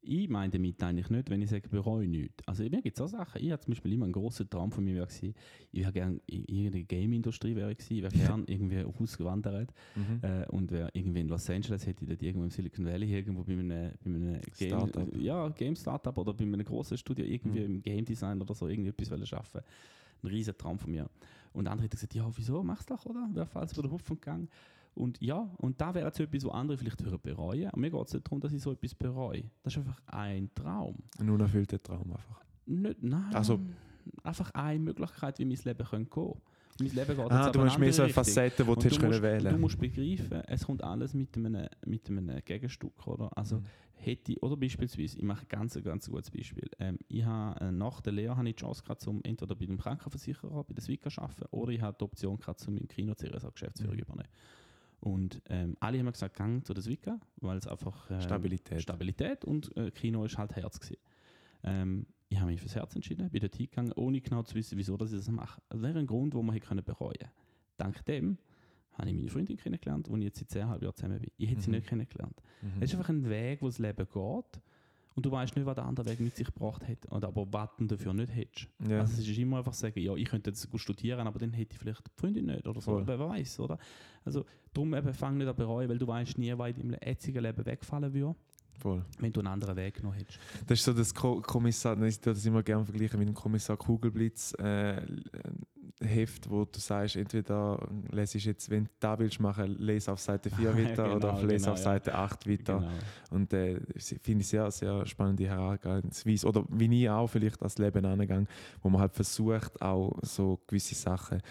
[0.07, 2.47] ich meine damit eigentlich nicht, wenn ich sage, bereue nichts.
[2.47, 3.41] Also mir gibt es auch Sachen.
[3.43, 5.33] Ich habe zum Beispiel immer einen grossen Traum von mir wäre gewesen,
[5.71, 8.09] ich wäre gerne in irgendeine Game-Industrie wäre ich wäre
[8.41, 10.19] gerne irgendwie ausgewandert Mhm.
[10.23, 13.43] äh, und wäre irgendwie in Los Angeles, hätte ich dort irgendwo im Silicon Valley irgendwo
[13.43, 15.15] bei einem, bei einem Game, Startup.
[15.17, 17.65] ja, Game-Startup oder bei einem großen Studio irgendwie Mhm.
[17.65, 19.61] im Game Design oder so irgendetwas wollen schaffen.
[20.23, 21.09] Ein riesen Traum von mir.
[21.53, 23.27] Und andere haben gesagt, ja, wieso, mach's doch, oder?
[23.33, 24.47] Wer fällt über den Hupfen gegangen?
[24.97, 27.69] Und ja, und da wäre jetzt etwas, wo andere vielleicht hören bereuen.
[27.71, 29.43] Und mir geht es nicht darum, dass ich so etwas bereue.
[29.63, 30.95] Das ist einfach ein Traum.
[31.19, 32.41] Ein unerfüllter Traum einfach.
[32.65, 33.33] Nicht, nein.
[33.33, 33.59] Also-
[34.23, 36.33] einfach eine Möglichkeit, wie mein Leben könnte gehen
[36.79, 38.13] Mein Leben geht Ah, jetzt du hast mehr so eine.
[38.13, 41.67] Facette, die du hättest können musst, wählen Du musst begreifen, es kommt alles mit einem,
[41.85, 43.35] mit einem Gegenstück, oder?
[43.37, 43.65] Also Mhm.
[43.95, 46.69] hätte ich, oder beispielsweise, ich mache ganz, ein ganz gutes Beispiel.
[46.79, 49.65] Ähm, ich habe, äh, nach der Lehre habe ich die Chance gehabt, um entweder bei
[49.65, 52.87] dem Krankenversicherer, bei der Swika zu arbeiten, oder ich hatte die Option gehabt, um im
[52.87, 54.01] Kino CRSA Geschäftsführung Mhm.
[54.01, 54.29] übernehmen.
[54.99, 58.81] Und ähm, alle haben gesagt, gang zu der Swika, weil es einfach ähm, Stabilität.
[58.81, 60.99] Stabilität und äh, Kino ist halt Herz gewesen.
[61.63, 64.97] Ähm, ich habe mich fürs Herz entschieden, bin dort hingegangen, ohne genau zu wissen, wieso
[64.97, 65.61] dass ich das mache.
[65.69, 67.31] Das wäre ein Grund, wo man hätte bereuen können.
[67.77, 68.37] Dank dem
[68.93, 71.31] habe ich meine Freundin kennengelernt, die ich jetzt seit zehnhalb Jahren zusammen bin.
[71.37, 71.75] Ich hätte sie Mhm.
[71.75, 72.41] nicht kennengelernt.
[72.63, 72.81] Mhm.
[72.81, 74.61] Es ist einfach ein Weg, wo das Leben geht
[75.17, 77.69] und du weißt nicht, was der andere Weg mit sich gebracht hat, und aber was
[77.79, 78.67] du dafür nicht hättest.
[78.87, 78.99] Ja.
[78.99, 81.73] Also es ist immer einfach sagen, ja, ich könnte jetzt gut studieren, aber dann hätte
[81.73, 83.07] ich vielleicht die Freundin nicht oder so, Voll.
[83.07, 83.79] wer weiß, oder?
[84.23, 84.45] Also
[84.75, 87.65] darum eben fang nicht an bereuen, weil du weißt nie, was in deinem jetzigen Leben
[87.65, 88.35] wegfallen würde,
[88.79, 89.03] Voll.
[89.19, 90.39] wenn du einen anderen Weg genommen hättest.
[90.67, 93.77] Das ist so das Ko Kommissar, ich tue das immer gerne vergleichen mit dem Kommissar
[93.77, 95.01] Kugelblitz äh,
[95.99, 97.79] Heft, wo du sagst, entweder
[98.11, 101.65] lesest jetzt, wenn du da willst machen, lese auf Seite 4 weiter Genau, oder lese
[101.65, 101.83] genau, auf ja.
[101.83, 102.79] Seite 8 weiter.
[102.79, 102.91] Genau.
[103.31, 103.79] Und äh,
[104.21, 106.47] finde ich sehr, sehr spannende Herangehensweise.
[106.47, 108.47] Oder wie ich auch vielleicht das Leben angegangen,
[108.83, 111.41] wo man halt versucht, auch so gewisse Sachen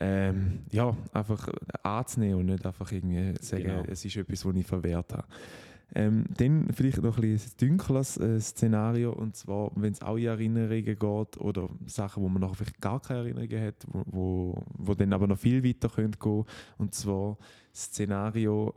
[0.00, 1.48] ähm, ja, einfach
[1.82, 3.82] anzunehmen und nicht einfach irgendwie sagen, Genau.
[3.88, 5.26] es ist etwas, was ich verwehrt habe.
[5.94, 10.26] Ähm, dann vielleicht noch ein ein dunkles äh, Szenario, und zwar, wenn es auch in
[10.26, 11.00] Erinnerungen geht
[11.40, 15.26] oder Sachen, wo man nachher vielleicht gar keine Erinnerungen hat, wo, wo, wo dann aber
[15.26, 16.44] noch viel weiter können gehen.
[16.76, 17.38] Und zwar
[17.72, 18.74] das Szenario,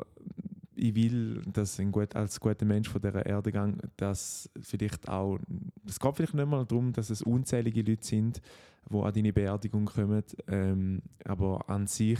[0.81, 5.37] ich will, dass ein gut, als guter Mensch von dieser Erde gang, dass vielleicht auch,
[5.85, 8.41] es geht vielleicht nicht mal darum, dass es unzählige Leute sind,
[8.89, 12.19] die an deine Beerdigung kommen, ähm, aber an sich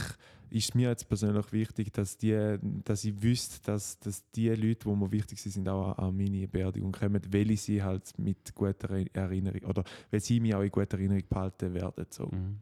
[0.50, 4.96] ist mir jetzt persönlich wichtig, dass, die, dass ich wüsste, dass, dass die Leute, die
[4.96, 9.62] mir wichtig sind, auch an meine Beerdigung kommen, weil ich sie halt mit guter Erinnerung,
[9.62, 12.06] oder weil sie mich auch in guter Erinnerung behalten werden.
[12.10, 12.26] So.
[12.26, 12.58] Mhm.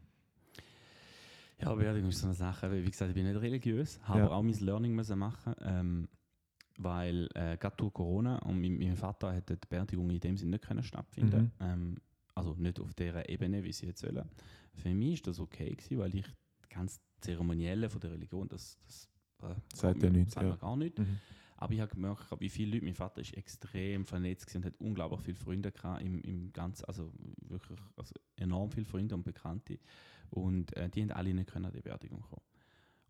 [1.61, 4.25] Ja, Beerdigung ist so eine Sache, wie gesagt, ich bin nicht religiös, habe Ja.
[4.25, 6.07] aber auch mein Learning müssen machen, ähm,
[6.77, 10.51] weil äh, gerade durch Corona und mein, mein Vater hätte die Beerdigung in dem Sinne
[10.51, 11.43] nicht können stattfinden.
[11.43, 11.51] Mhm.
[11.59, 11.97] Ähm,
[12.33, 14.27] also nicht auf der Ebene, wie sie jetzt sollen.
[14.73, 16.25] Für mich ist das okay gewesen, weil ich
[16.69, 19.09] ganz Zeremonielle von der Religion, das, das
[19.43, 20.55] äh, Sagt mir- sagt mir ja.
[20.55, 20.97] gar nicht.
[20.97, 21.19] Mhm.
[21.57, 25.21] Aber ich habe gemerkt, wie viele Leute, mein Vater ist extrem vernetzt und hat unglaublich
[25.21, 27.13] viele Freunde gehabt im, im ganzen, also
[27.47, 29.77] wirklich also enorm viele Freunde und Bekannte.
[30.31, 32.41] Und äh, die haben alle nicht können an die Beerdigung kommen.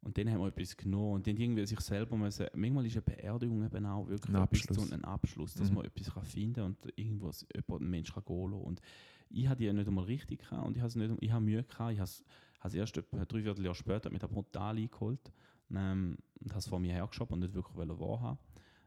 [0.04, 3.04] Und dann haben wir etwas genommen und dann irgendwie sich selber müssen, manchmal ist eine
[3.04, 4.88] Beerdigung eben auch wirklich Ein Abschluss.
[4.88, 5.76] zu einem Abschluss, dass Mhm.
[5.76, 8.64] man etwas kann finden kann und irgendwo jemand, ein Mensch kann gehen lassen.
[8.64, 8.82] Und
[9.30, 11.64] ich hatte die ja nicht einmal richtig gehabt und ich habe nicht, ich habe Mühe
[11.64, 12.24] gehabt, ich habe es
[12.60, 15.32] habe es erst etwa drei Vierteljahr später mit der brutal eingeholt
[15.72, 18.40] ähm, und habe es vor mir hergeschoben und nicht wirklich wahrhaben.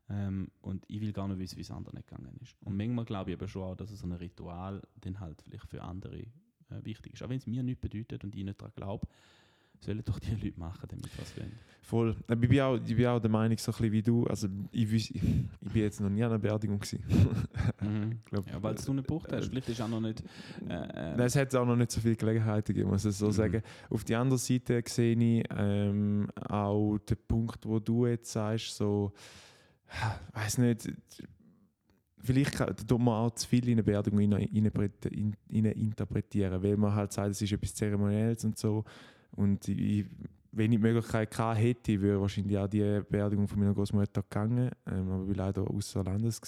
[0.08, 2.54] Ähm, und ich will gar nicht wissen, wie es anderen gegangen ist.
[2.60, 5.82] Und manchmal glaube ich aber schon auch, dass so ein Ritual dann halt vielleicht für
[5.82, 6.24] andere
[6.82, 7.22] wichtig ist.
[7.22, 9.06] Auch wenn es mir nichts bedeutet und ich nicht daran glaube,
[9.80, 11.52] sollen doch die Leute machen, damit was wollen.
[11.82, 12.16] Voll.
[12.30, 14.26] Ich bin, auch, ich bin auch der Meinung, so ein bisschen wie du.
[14.26, 15.20] Also, ich, ich, ich
[15.60, 16.78] bin jetzt noch nie an einer Beerdigung.
[16.78, 17.04] Gewesen.
[18.24, 19.48] glaub, Ja, weil du nicht gebraucht hast.
[19.48, 20.22] Vielleicht ist auch noch nicht.
[20.66, 23.26] Äh, äh, Nein, es hat auch noch nicht so viele Gelegenheiten gegeben, muss ich so
[23.26, 23.32] Mhm.
[23.32, 23.62] sagen.
[23.90, 29.12] Auf der anderen Seite sehe ich ähm, auch den Punkt, wo du jetzt sagst, so,
[30.32, 30.90] weiß nicht,
[32.24, 36.76] vielleicht kann- man auch zu viel in eine Beerdigung rein- reinpret- in- rein interpretieren, weil
[36.76, 38.84] man halt sagt, es ist etwas Zeremonielles und so.
[39.32, 40.06] Und ich,
[40.52, 45.10] wenn ich die Möglichkeit hätte, wäre wahrscheinlich auch die Beerdigung von meiner Großmutter gegangen, ähm,
[45.10, 46.40] aber ich war leider außer Landes.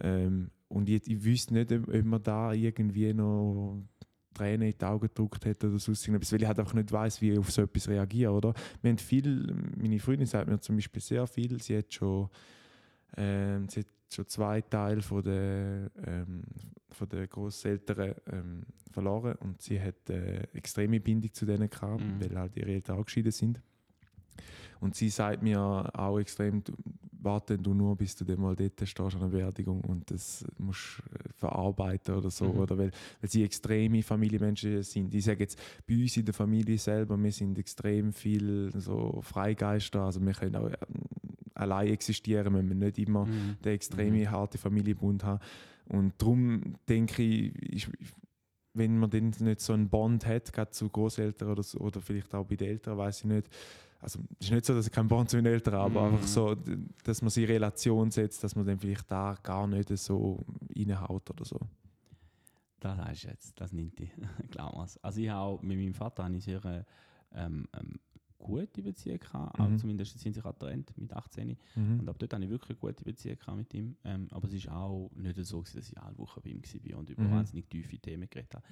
[0.00, 3.82] Ähm, und ich, ich wüsste nicht, ob, ob man da irgendwie noch
[4.32, 7.32] Tränen in die Augen gedruckt hat oder sonst weil ich halt einfach nicht weiß, wie
[7.32, 8.54] ich auf so etwas reagiere, oder?
[8.80, 12.30] Wir haben viel, meine Freundin sagt mir zum Beispiel sehr viel, sie hat schon,
[13.18, 16.42] ähm, sie hat schon zwei Teile von der, ähm,
[16.90, 22.20] von der Großeltern ähm, verloren und sie hat äh, extreme Bindung zu denen gehabt, Mhm.
[22.20, 23.60] weil halt ihre Eltern geschieden sind.
[24.80, 26.62] Und sie sagt mir auch extrem,
[27.20, 31.00] warte du nur, bis du dann mal dort stehst an einer Beerdigung und das musst
[31.36, 32.58] verarbeiten oder so, Mhm.
[32.58, 32.90] oder weil,
[33.20, 35.14] weil sie extreme Familienmenschen sind.
[35.14, 35.56] Ich sage jetzt,
[35.86, 40.56] bei uns in der Familie selber, wir sind extrem viel so Freigeister, also wir können
[40.56, 40.74] auch ähm,
[41.54, 43.56] allein existieren, wenn wir nicht immer mhm.
[43.64, 45.40] den extrem harte Familienbund haben.
[45.86, 47.90] Und darum denke ich, ist,
[48.74, 52.34] wenn man dann nicht so einen Bond hat, gerade zu Großeltern oder, so, oder vielleicht
[52.34, 53.48] auch bei den Eltern, weiß ich nicht.
[54.00, 56.14] Also es ist nicht so, dass ich keinen Bond zu den Eltern habe, aber Mhm.
[56.14, 56.56] einfach so,
[57.04, 60.44] dass man sie in Relation setzt, dass man dann vielleicht da gar nicht so
[60.76, 61.60] reinhaut oder so.
[62.80, 64.10] Das heißt jetzt, das nimmt die.
[64.50, 64.98] Glaub mir's.
[65.02, 66.82] Also ich habe mit meinem Vater eine sehr äh,
[67.34, 68.00] ähm, ähm,
[68.42, 69.58] gute Beziehung gehabt.
[69.58, 69.78] Auch Mhm.
[69.78, 71.56] zumindest sind sich auch getrennt mit 18.
[71.74, 72.00] Mhm.
[72.00, 73.96] Und ab dort hatte ich wirklich eine gute Beziehung mit ihm.
[74.04, 76.98] Ähm, aber es ist auch nicht so, gewesen, dass ich alle Woche bei ihm war
[76.98, 77.30] und über Mhm.
[77.30, 78.64] wahnsinnig tiefe Themen geredet habe.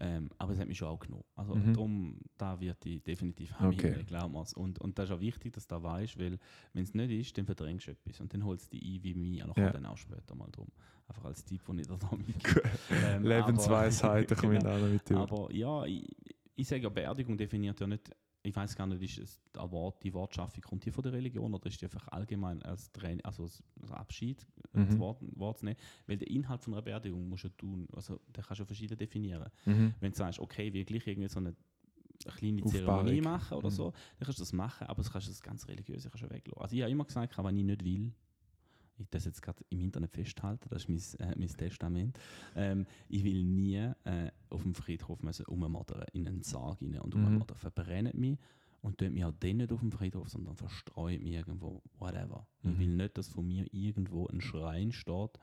[0.00, 1.22] Ähm, aber es hat mich schon auch genommen.
[1.36, 1.72] Also Mhm.
[1.72, 4.02] darum, da wird ich definitiv haben Okay.
[4.04, 4.34] glauben.
[4.34, 6.38] Und, und das ist auch wichtig, dass du das weißt, weil
[6.72, 9.14] wenn es nicht ist, dann verdrängst du etwas und dann holst du dich ein wie
[9.14, 9.70] mich, und Ja.
[9.70, 10.66] dann auch später mal drum.
[11.06, 12.62] Einfach als Tipp, den ich da mitgebe.
[12.90, 14.64] Ähm, Lebensweisheiten kommen genau.
[14.64, 15.16] da noch mit dir.
[15.16, 16.08] Aber ja, ich,
[16.56, 18.10] ich sage ja, Beerdigung definiert ja nicht,
[18.44, 21.54] ich weiß gar nicht, ist es das Wort, die Wortschaffung, kommt die von der Religion
[21.54, 24.86] oder ist die einfach allgemein als Train, also als Abschied mhm.
[24.86, 24.98] das.
[24.98, 25.78] Wort, Wort zu nehmen.
[26.06, 29.50] Weil der Inhalt von einer Beerdigung musst du tun, also den kannst du verschieden definieren.
[29.64, 29.94] Mhm.
[29.98, 31.56] Wenn du sagst, okay, wirklich irgendwie so eine
[32.36, 32.62] kleine.
[32.64, 33.74] Zeremonie machen oder Mhm.
[33.74, 36.30] so, dann kannst du das machen, aber das kannst du das ganz religiöse kannst du
[36.30, 36.62] weglassen.
[36.62, 38.12] Also ich habe immer gesagt, wenn ich nicht will,
[38.98, 42.18] ich das jetzt gerade im Internet festhalten, das ist mein, äh, mein Testament,
[42.54, 47.14] ähm, ich will nie äh, auf dem Friedhof müssen rummodern, in einen Sarg rein und
[47.14, 47.24] Mhm.
[47.24, 47.56] rummodern.
[47.56, 48.38] Verbrennt mich
[48.82, 52.46] und tut mich auch dann nicht auf dem Friedhof, sondern verstreut mich irgendwo, whatever.
[52.62, 52.78] Ich Mhm.
[52.78, 55.38] will nicht, dass von mir irgendwo ein Schrein steht,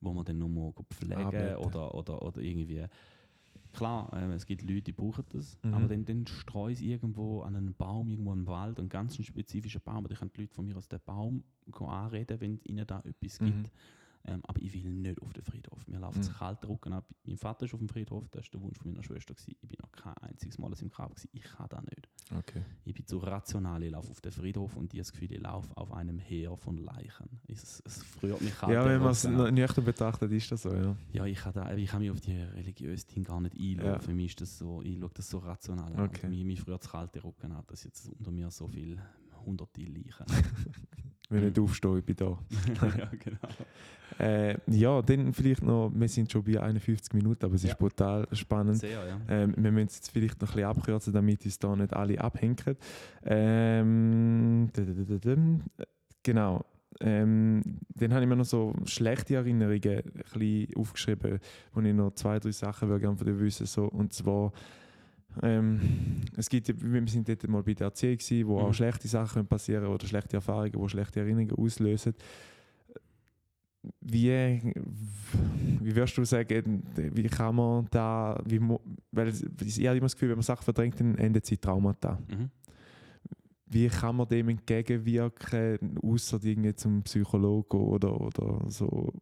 [0.00, 1.64] wo man dann nur mal pflegen Arbeiten.
[1.64, 2.86] oder, oder, oder irgendwie
[3.72, 5.74] Klar, äh, es gibt Leute, die brauchen das, Mhm.
[5.74, 9.80] aber dann, dann streue ich irgendwo an einen Baum, irgendwo im Wald, einen ganz spezifischen
[9.82, 10.04] Baum.
[10.04, 11.44] Oder ich kann die Leute von mir aus dem Baum
[11.80, 13.46] anreden, wenn es ihnen da etwas Mhm.
[13.46, 13.70] gibt.
[14.26, 15.86] Ähm, aber ich will nicht auf den Friedhof.
[15.88, 16.22] Mir läuft Mhm.
[16.22, 17.06] das kalte Rücken ab.
[17.24, 19.32] Mein Vater ist auf dem Friedhof, das war der Wunsch von meiner Schwester.
[19.34, 19.54] Gewesen.
[19.62, 21.10] Ich bin noch kein einziges Mal im Grab.
[21.10, 21.28] Gewesen.
[21.32, 22.08] Ich kann das nicht.
[22.36, 22.62] Okay.
[22.84, 25.74] Ich bin zu rational, ich laufe auf den Friedhof und ich das Gefühl, ich laufe
[25.76, 27.40] auf einem Heer von Leichen.
[27.48, 28.72] Es, es frührt mich kalt.
[28.74, 30.94] Ja, wenn man es nüchtern betrachtet, ist das so, ja.
[31.12, 33.86] Ja, ich kann, da, ich kann mich auf die religiösen Dinge gar nicht einschauen.
[33.94, 33.98] Ja.
[33.98, 36.04] Für mich ist das so, ich schaue das so rational an.
[36.08, 36.28] Okay.
[36.28, 39.00] Mir, mir früher das kalte Rücken ab, dass jetzt unter mir so viel
[39.46, 40.26] hunderte Leichen.
[41.30, 41.48] Wenn ich Mhm.
[41.48, 42.38] nicht aufstehe, ich bin da.
[42.98, 43.38] ja, genau.
[44.18, 47.70] Äh, ja, dann vielleicht noch, wir sind schon bei 51 Minuten, aber es Ja.
[47.70, 48.78] ist brutal spannend.
[48.78, 49.18] Sehr, ja.
[49.28, 52.20] Ähm, wir müssen es jetzt vielleicht noch ein bisschen abkürzen, damit uns da nicht alle
[52.20, 52.56] abhängen.
[53.24, 54.70] Ähm.
[56.22, 56.64] Genau.
[57.02, 57.62] Ähm,
[57.94, 61.38] dann habe ich mir noch so schlechte Erinnerungen ein bisschen aufgeschrieben,
[61.72, 64.52] wo ich noch zwei, drei Sachen würde gerne von dir wissen so, Und zwar,
[65.42, 65.80] ähm,
[66.36, 68.64] es gibt, wir sind dort mal bei der Erziehung, gewesen, wo Mhm.
[68.66, 72.14] auch schlechte Sachen können passieren oder schlechte Erfahrungen, wo schlechte Erinnerungen auslösen.
[74.00, 74.60] Wie,
[75.80, 78.60] wie würdest du sagen, wie kann man da, wie,
[79.12, 82.18] weil ich habe immer das Gefühl, wenn man Sachen verdrängt, dann endet sie Traumata.
[82.28, 82.50] Mhm.
[83.66, 89.12] Wie kann man dem entgegenwirken, außer irgendwie zum Psychologen oder, oder so,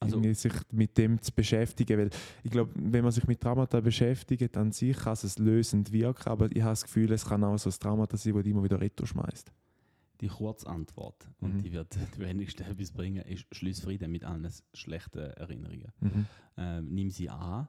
[0.00, 1.98] Also- sich mit dem zu beschäftigen?
[1.98, 2.10] Weil
[2.42, 6.46] ich glaube, wenn man sich mit Traumata beschäftigt, an sich kann es lösend wirken, aber
[6.50, 9.06] ich habe das Gefühl, es kann auch so ein Traumata sein, das immer wieder retour
[9.06, 9.52] schmeißt.
[10.20, 11.46] Die Kurzantwort, Mhm.
[11.46, 15.92] und die wird die wenigste etwas bringen, ist Schluss Frieden mit allen schlechten Erinnerungen.
[16.00, 16.26] Mhm.
[16.56, 17.68] ähm, nimm sie an.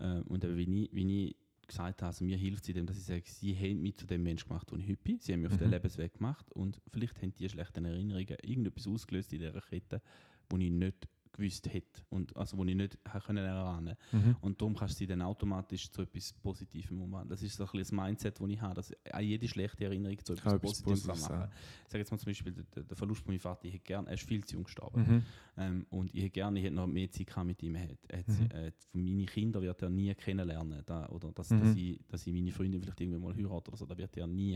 [0.00, 1.36] Äh, und wie, ich, wie ich
[1.68, 4.06] gesagt habe, also mir hilft es in dem, dass ich sage, sie haben mich zu
[4.06, 5.16] dem Mensch gemacht, den ich heute.
[5.20, 5.72] Sie haben mich auf den Mhm.
[5.74, 10.02] Lebensweg gemacht und vielleicht haben die schlechten Erinnerungen irgendetwas ausgelöst in dieser Kette,
[10.50, 14.36] wo ich nicht gewusst hätte und also wo ich nicht können erahnen Mhm.
[14.40, 17.28] und darum kannst du sie dann automatisch zu etwas Positivem umwandeln.
[17.30, 20.18] Das ist so ein bisschen das Mindset, das ich habe, dass auch jede schlechte Erinnerung
[20.24, 21.50] zu etwas Kann Positivem kann Positives machen sein.
[21.84, 24.06] Ich sage jetzt mal zum Beispiel, der, der Verlust von meinem Vater, ich hätte gern,
[24.06, 25.00] er ist viel zu jung gestorben.
[25.02, 25.22] Mhm.
[25.56, 27.74] Ähm, und ich hätte gerne ich hätte noch mehr Zeit gehabt mit ihm.
[27.74, 28.50] Er hat, hat, Mhm.
[28.50, 30.82] äh, von meinen Kindern wird er nie kennenlernen.
[30.86, 31.60] Da, oder dass, Mhm.
[31.60, 34.26] dass, ich, dass ich meine Freundin vielleicht irgendwann mal heirate oder so, das wird er
[34.26, 34.54] nie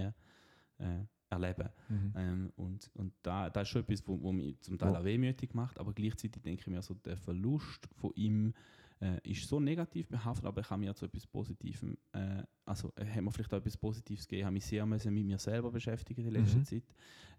[0.79, 1.69] äh, erleben.
[1.89, 2.13] Mhm.
[2.17, 5.55] Ähm, und und da, da ist schon etwas, wo, wo mich zum Teil auch wehmütig
[5.55, 8.55] macht, aber gleichzeitig denke ich mir so, der Verlust von ihm
[9.01, 13.05] äh, ist so negativ behaftet, aber ich habe mir zu etwas Positivem, äh, also äh,
[13.07, 15.71] hat mir vielleicht auch etwas Positives gegeben, ich habe mich sehr müssen mit mir selber
[15.71, 16.65] beschäftigt in letzter Mhm.
[16.65, 16.85] Zeit.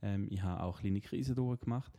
[0.02, 1.92] Ähm, ich habe auch kleine Krisen durchgemacht,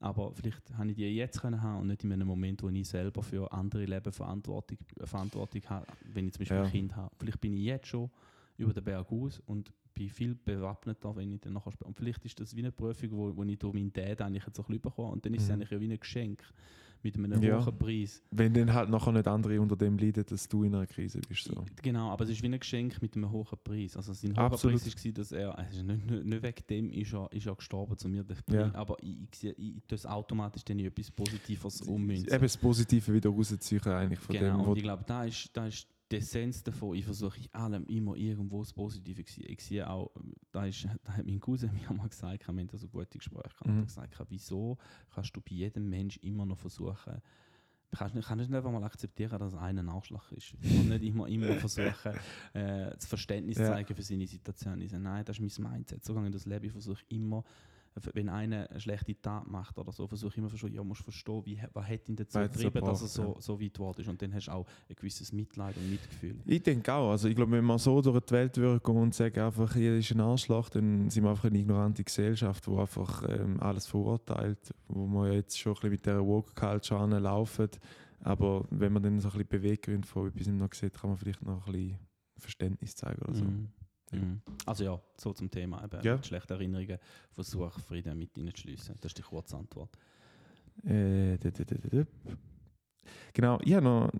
[0.00, 2.86] aber vielleicht habe ich die jetzt können haben und nicht in einem Moment, wo ich
[2.88, 6.64] selber für andere Leben Verantwortung, Verantwortung habe, wenn ich zum Beispiel Ja.
[6.64, 7.14] ein Kind habe.
[7.18, 8.10] Vielleicht bin ich jetzt schon
[8.58, 11.88] über den Berg aus und bin viel bewappneter, wenn ich dann nachher spiele.
[11.88, 14.56] Und vielleicht ist das wie eine Prüfung, wo, wo ich durch meinen Dad eigentlich jetzt
[14.56, 15.12] bisschen bekomme.
[15.12, 15.54] Und dann ist es Mhm.
[15.54, 16.42] eigentlich ja wie ein Geschenk
[17.02, 17.64] mit einem Ja.
[17.64, 18.22] hohen Preis.
[18.30, 21.44] Wenn dann halt nachher nicht andere unter dem leiden, dass du in einer Krise bist.
[21.44, 21.64] So.
[21.82, 23.96] Genau, aber es ist wie ein Geschenk mit einem hohen Preis.
[23.96, 24.82] Also sein hoher Absolut.
[24.82, 27.96] Preis war, dass er, also nicht, nicht, nicht wegen dem ist er, ist er gestorben
[27.96, 28.74] zu mir, Ja.
[28.74, 32.28] Aber ich, ich, sehe- ich, es automatisch dann etwas Positives ummünzen.
[32.32, 35.50] Eben das Positive wieder rausziehen eigentlich von Genau, dem, wo und ich glaube, da ist,
[35.56, 36.94] da ist die Essenz davon.
[36.96, 39.46] Ich versuche in allem immer irgendwo das Positive zu sehen.
[39.48, 40.10] Ich sehe auch,
[40.52, 43.48] da, ist, da hat mein Cousin mir mal gesagt, wir haben da so gute Gespräche
[43.58, 43.86] gehabt, Mhm.
[43.86, 44.78] gesagt, wieso
[45.14, 47.20] kannst du bei jedem Mensch immer noch versuchen,
[47.92, 50.54] kannst nicht, kannst nicht einfach mal akzeptieren, dass einer ein Arschloch ist.
[50.62, 52.12] Und nicht immer, immer versuchen,
[52.52, 53.68] äh, das Verständnis zu Ja.
[53.72, 54.80] zeigen für seine Situation.
[54.82, 56.04] Ich sage, nein, das ist mein Mindset.
[56.04, 56.66] So gehe ich das Leben.
[56.66, 57.42] Ich versuche immer,
[58.12, 61.02] wenn einer eine schlechte Tat macht oder so, versuche ich immer zu verstehen, ja, musst
[61.02, 64.08] verstehen, wie, was hat ihn dazu getrieben, dass er so, so weit geworden ist.
[64.08, 66.36] Und dann hast du auch ein gewisses Mitleid und Mitgefühl.
[66.44, 67.10] Ich denke auch.
[67.10, 69.96] Also ich glaube, wenn man so durch die Welt würde gehen und sagen, einfach, jeder
[69.96, 74.74] ist ein Arschloch, dann sind wir einfach eine ignorante Gesellschaft, die einfach ähm, alles verurteilt,
[74.88, 77.70] wo wir jetzt schon ein bisschen mit dieser Woke-Culture anlaufen.
[78.20, 81.42] Aber wenn man dann so ein bisschen Beweggründe von etwas noch sieht, kann man vielleicht
[81.42, 81.98] noch ein bisschen
[82.38, 83.44] Verständnis zeigen oder so.
[83.44, 83.68] Mhm.
[84.12, 84.18] Ja.
[84.18, 84.40] Mhm.
[84.64, 85.84] Also ja, so zum Thema.
[85.84, 86.14] Eben, Ja.
[86.16, 86.98] mit schlechten Erinnerungen,
[87.32, 88.96] versuch Frieden mit ihnen zu schließen.
[89.00, 89.90] Das ist die kurze Antwort.
[90.84, 91.38] Äh.
[93.32, 94.10] Genau, ich habe noch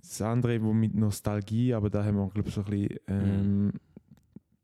[0.00, 2.98] das andere, wo mit Nostalgie, aber da haben wir, glaube ich, so ein bisschen.
[3.06, 3.72] Ähm,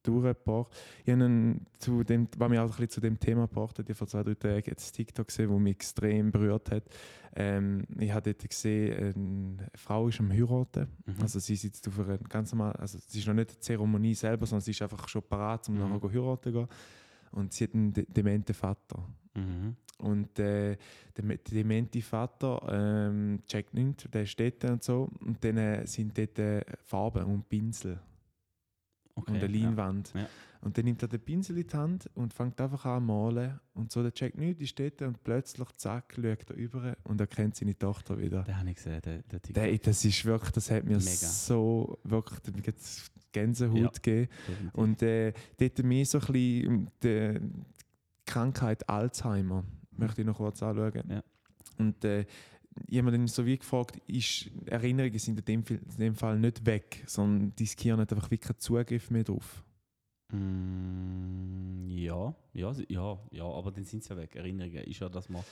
[0.08, 0.72] durchgebracht.
[1.04, 3.96] Ich habe zu dem, was mich auch ein bisschen zu dem Thema gebracht hat, ich
[3.96, 6.84] vor zwei, drei Tagen jetzt TikTok gesehen, wo mich extrem berührt hat.
[7.36, 10.88] Ähm, ich habe dort gesehen, eine Frau ist am heiraten.
[11.06, 11.14] Mhm.
[11.22, 14.46] Also sie sitzt auf einer ganz normal, also es ist noch nicht die Zeremonie selber,
[14.46, 15.80] sondern sie ist einfach schon parat, um Mhm.
[15.80, 16.68] nachher heiraten zu gehen.
[17.32, 19.04] Und sie hat einen de dementen Vater.
[19.34, 19.76] Mhm.
[19.98, 20.76] Und äh,
[21.16, 25.08] der, demente Vater ähm, checkt nichts, der steht da und so.
[25.20, 27.98] Und dann äh, sind dort äh, Farben und Pinsel
[29.18, 29.64] Okay, und eine ja.
[29.66, 30.12] Leinwand.
[30.14, 30.26] Ja.
[30.60, 33.60] Und dann nimmt er den Pinsel in die Hand und fängt einfach an zu malen.
[33.74, 37.20] Und so, der checkt nichts, die steht da und plötzlich, zack, schaut er über und
[37.20, 38.42] erkennt seine Tochter wieder.
[38.42, 39.64] Den habe ich gesehen, der, der TikTok.
[39.64, 41.04] Der, das ist wirklich, das hat mir Mega.
[41.04, 42.74] so wirklich mir
[43.30, 43.88] Gänsehaut Ja.
[43.88, 44.28] gegeben.
[44.48, 44.74] Definitiv.
[44.74, 47.40] Und äh, dort mehr so ein bisschen die
[48.26, 49.64] Krankheit Alzheimer,
[49.96, 51.02] möchte ich noch kurz anschauen.
[51.08, 51.22] Ja.
[51.78, 52.24] Und äh,
[52.86, 56.14] ich habe mir dann so wie gefragt, ist, Erinnerungen sind in dem, Fall- in dem
[56.14, 59.64] Fall nicht weg, sondern die Skier hat einfach wirklich keinen Zugriff mehr drauf.
[60.32, 64.36] Mm, ja, ja, ja, ja, aber dann sind sie ja weg.
[64.36, 65.42] Erinnerungen ist ja, dass man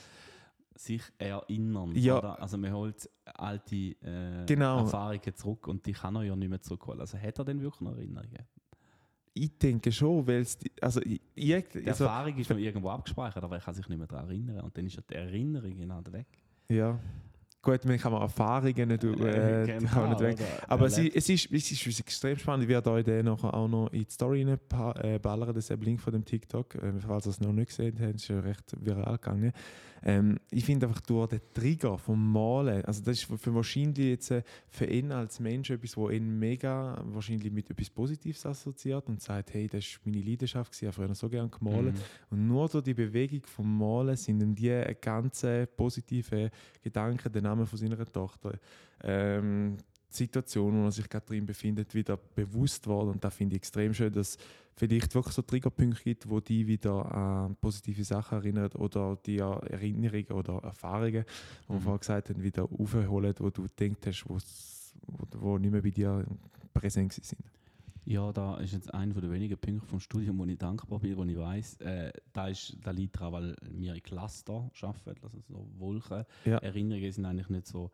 [0.75, 1.91] sich erinnern.
[1.95, 2.19] Ja.
[2.19, 2.39] Oder?
[2.41, 4.79] Also man holt alte äh, Genau.
[4.81, 6.99] Erfahrungen zurück und die kann er ja nicht mehr zurückholen.
[7.01, 8.45] Also hat er denn wirklich noch Erinnerungen?
[9.33, 13.43] Ich denke schon, weil es, die- also, ich, Die also Erfahrung ist noch irgendwo abgespeichert,
[13.43, 14.61] aber er kann sich nicht mehr daran erinnern.
[14.61, 16.27] Und dann ist ja die Erinnerung genau weg.
[16.69, 16.99] Ja.
[17.67, 20.37] Gut, man kann man Erfahrungen nicht, äh, die kann man nicht weg.
[20.37, 20.49] Genau?
[20.69, 22.63] Aber Er es, es, ist, es ist extrem spannend.
[22.63, 25.77] Ich werde euch den nachher auch noch in die Story äh, ballern, das ist der
[25.77, 26.75] Link von dem TikTok.
[26.75, 29.51] Äh, falls ihr es noch nicht gesehen habt, ist ja recht viral gegangen.
[30.03, 34.31] Ähm, ich finde einfach durch den Trigger vom Malen, also das ist für, wahrscheinlich jetzt
[34.31, 39.21] äh, für ihn als Mensch etwas, wo ihn mega wahrscheinlich mit etwas Positives assoziiert und
[39.21, 41.95] sagt, hey, das ist meine Leidenschaft, gewesen, ich habe früher so gerne gemalt.
[41.95, 42.01] Mhm.
[42.29, 46.49] Und nur durch die Bewegung vom Malen sind ihm die ganzen positiven
[46.81, 48.59] Gedanken, der Name von seiner Tochter,
[49.03, 49.77] ähm,
[50.09, 53.09] Situation, wo er sich gerade drin befindet, wieder bewusst worden.
[53.09, 54.37] Und da finde ich extrem schön, dass es
[54.75, 60.31] vielleicht wirklich so Triggerpunkte gibt, wo die wieder an positive Sachen erinnern oder die Erinnerungen
[60.31, 61.25] oder Erfahrungen,
[61.65, 61.81] die wir Mhm.
[61.81, 64.37] vorher gesagt haben, wieder aufholen, wo du gedacht hast, wo,
[65.39, 66.25] wo nicht mehr bei dir
[66.73, 67.41] präsent sind.
[68.05, 71.25] Ja, da ist jetzt einer der wenigen Punkte vom Studium, wo ich dankbar bin, wo
[71.25, 75.67] ich weiß, äh, da, ist, da liegt daran, weil wir in Cluster arbeiten, also so
[75.77, 76.23] Wolken.
[76.45, 76.57] Ja.
[76.59, 77.91] Erinnerungen sind eigentlich nicht so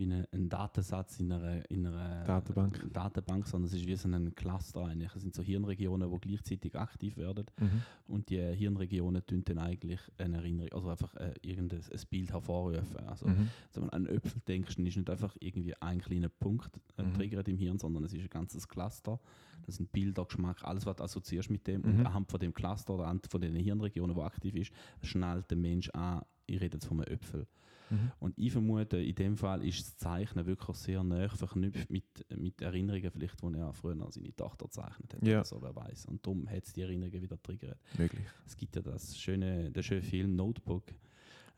[0.00, 2.90] wie eine, ein Datensatz in einer, in einer Datenbank.
[2.92, 5.14] Datenbank, sondern es ist wie so ein Cluster eigentlich.
[5.14, 7.82] Es sind so Hirnregionen, die gleichzeitig aktiv werden Mhm.
[8.08, 13.06] und die Hirnregionen tun dann eigentlich eine Erinnerung, also einfach äh, irgendein ein Bild hervorrufen.
[13.06, 13.48] Also Mhm.
[13.74, 17.02] wenn du an einen Äpfel denkst, dann ist nicht einfach irgendwie ein kleiner Punkt äh,
[17.02, 17.14] Mhm.
[17.14, 19.20] triggert im Hirn, sondern es ist ein ganzes Cluster.
[19.66, 21.82] Das sind Bilder, Geschmack, alles, was du assoziierst mit dem.
[21.82, 21.88] Mhm.
[22.00, 24.72] Und anhand von dem Cluster oder anhand von den Hirnregionen, die aktiv ist,
[25.02, 27.46] schnallt der Mensch an, ich rede jetzt von einem Äpfel.
[27.90, 28.12] Mhm.
[28.20, 32.04] Und ich vermute, in dem Fall ist das Zeichnen wirklich sehr nah verknüpft mit,
[32.36, 35.26] mit Erinnerungen, vielleicht, die er früher an seine Tochter gezeichnet hat.
[35.26, 35.38] Ja.
[35.38, 36.06] Oder so, wer weiß.
[36.06, 37.78] Und darum hat es die Erinnerungen wieder triggert.
[37.98, 38.26] Möglich.
[38.46, 40.84] Es gibt ja das schöne, den schönen Film Notebook,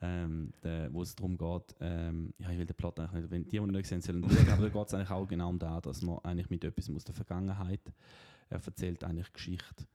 [0.01, 3.45] ähm, der, wo es darum geht, ähm, ja, ich will den Plot eigentlich nicht, wenn
[3.45, 5.83] die, die nicht gesehen sollen schauen, aber da geht es eigentlich auch genau um das,
[5.83, 7.81] dass man eigentlich mit etwas aus der Vergangenheit,
[8.49, 9.87] er erzählt eigentlich Geschichte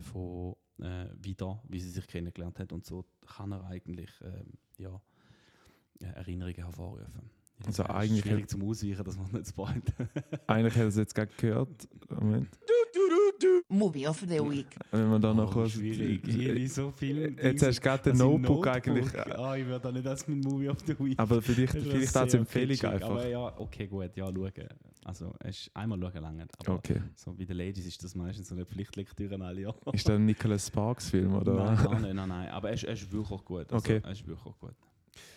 [0.00, 4.94] von äh, wieder, wie sie sich kennengelernt hat und so kann er eigentlich ähm, ja,
[4.94, 5.00] äh,
[6.00, 7.30] Erinnerungen hervorrufen.
[7.66, 9.82] Also eigentlich- schwierig zum Ausweichen, dass man nicht spoilt.
[10.46, 11.88] Eigentlich hat er es jetzt gerade gehört.
[12.08, 12.48] Moment.
[13.68, 14.66] Movie of the Week.
[14.90, 15.72] Wenn man da noch Oh, kurz.
[15.72, 16.26] schwierig.
[16.26, 17.36] Ich so viel.
[17.42, 19.14] Jetzt hast du gerade den Das im Notebook, eigentlich.
[19.36, 21.18] Ah, ich würde da nicht als mein Movie of the Week.
[21.18, 23.10] Aber vielleicht, Das ist vielleicht als Empfehlung kitschig, einfach.
[23.10, 24.52] Aber ja, okay, gut, ja, schauen.
[25.04, 26.46] Also, es ist einmal schauen lange.
[26.58, 27.02] Aber Okay.
[27.14, 29.76] so wie The Ladies ist das meistens so eine Pflichtlektüre alle Jahre.
[29.92, 31.54] Ist das ein Nicholas Sparks Film, oder?
[31.54, 32.48] Nein, gar nicht, nein, nein.
[32.50, 33.72] Aber es, es ist wirklich gut.
[33.72, 34.00] Also, Okay.
[34.04, 34.74] Es ist wirklich gut.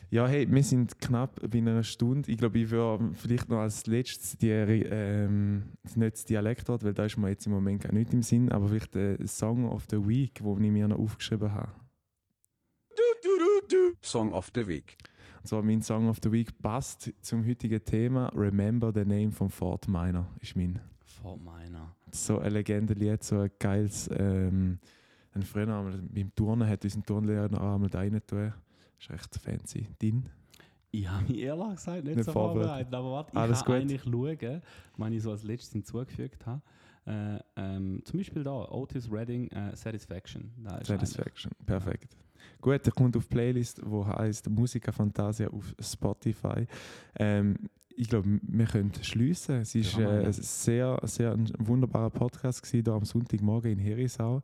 [0.10, 2.30] Ja, hey, wir sind knapp bei einer Stunde.
[2.30, 5.64] Ich glaube, ich würde vielleicht noch als letztes die, ähm,
[5.96, 8.68] nicht das Dialektwort, weil da ist mir jetzt im Moment gar nicht im Sinn, aber
[8.68, 11.72] vielleicht der Song of the Week, den ich mir noch aufgeschrieben habe.
[14.02, 14.98] Song of the Week.
[15.40, 18.28] Und zwar mein Song of the Week passt zum heutigen Thema.
[18.36, 20.80] Remember the Name von Fort Minor ist mein.
[21.22, 21.96] Vor meiner.
[22.12, 24.10] So ein Legendenlied, so ein geiles.
[24.14, 24.80] Ähm,
[25.34, 28.22] ein einmal beim Turnen hat unseren Turnlehrer noch einmal da rein
[29.08, 29.16] tun.
[29.16, 29.88] Ist echt fancy.
[30.02, 30.30] Din.
[30.94, 32.68] Ich habe mich ehrlich gesagt nicht, Nicht so vorbereitet.
[32.90, 32.94] vorbereitet.
[32.94, 33.76] Aber warte, ich Alles kann gut.
[33.76, 34.62] eigentlich schauen,
[34.98, 36.62] wenn ich so als letztes hinzugefügt habe.
[37.06, 40.52] Äh, ähm, zum Beispiel da, Otis Redding, äh, Satisfaction.
[40.84, 41.52] Satisfaction.
[41.66, 42.16] Perfekt.
[42.60, 46.68] Gut, der kommt auf die Playlist, wo heißt Musica Fantasia auf Spotify.
[47.16, 47.56] Ähm,
[47.96, 49.62] ich glaube, wir können schließen.
[49.62, 54.42] Es ist Ja, äh, sehr, sehr ein wunderbarer Podcast gewesen, hier am Sonntagmorgen in Herisau.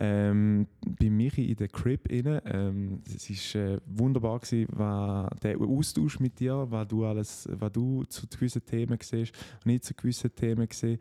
[0.00, 2.40] Ähm, bei Michi in der Crib inne.
[2.46, 7.72] Ähm, es war äh, wunderbar gewesen, war der Austausch mit dir, was du alles, was
[7.72, 10.98] du zu gewissen Themen siehst und nicht zu gewissen Themen gesehen.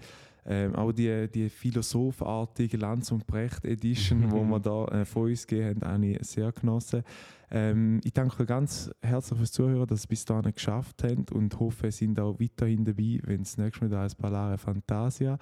[0.50, 5.46] Ähm, auch die, die philosophartige Lanz und Brecht Edition, wo wir da äh, von uns
[5.46, 7.04] gegeben haben, habe ich sehr genossen.
[7.52, 11.88] Ähm, ich danke ganz herzlich fürs Zuhören, dass ihr bis dahin geschafft habt und hoffe,
[11.88, 15.38] ihr seid auch weiterhin dabei, wenn es nächstes Mal da ist Palare Fantasia.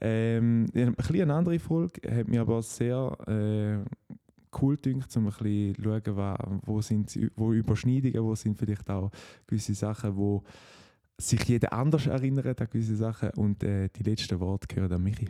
[0.00, 4.16] Ähm, ein bisschen eine andere Folge, hat mir aber sehr äh,
[4.60, 9.10] cool gedacht, um ein bisschen zu schauen, wo, sind wo Überschneidungen, wo sind vielleicht auch
[9.46, 10.42] gewisse Sachen, wo
[11.20, 15.28] sich jeder anders erinnert an gewisse Sachen und äh, die letzten Worte gehören an Michi.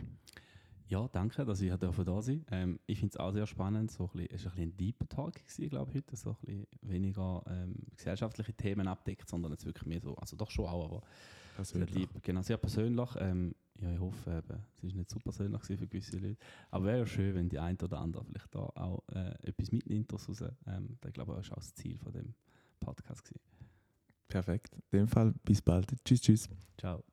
[0.87, 2.45] Ja, danke, dass ich da sein.
[2.49, 3.91] Ähm, ich finde es auch sehr spannend.
[3.91, 5.33] So ein es war ein, bisschen ein Deep Talk,
[5.69, 6.15] glaube ich, heute.
[6.15, 10.49] So ein bisschen weniger ähm, gesellschaftliche Themen abdeckt, sondern jetzt wirklich mehr so, also doch
[10.49, 11.03] schon auch, aber
[11.63, 12.09] sehr deep.
[12.23, 13.09] Genau, sehr persönlich.
[13.19, 16.37] Ähm, ja, ich hoffe, eben, es war nicht so persönlich für gewisse Leute.
[16.71, 20.11] Aber wäre ja schön, wenn die eine oder andere vielleicht da auch äh, etwas mitnimmt
[20.11, 20.41] daraus.
[20.65, 22.33] Ähm, das, glaube ich, war auch das Ziel von dem
[22.79, 23.23] Podcast.
[23.25, 23.68] Gewesen.
[24.29, 24.75] Perfekt.
[24.91, 25.87] In dem Fall, bis bald.
[26.05, 26.49] Tschüss, tschüss.
[26.77, 27.03] Ciao.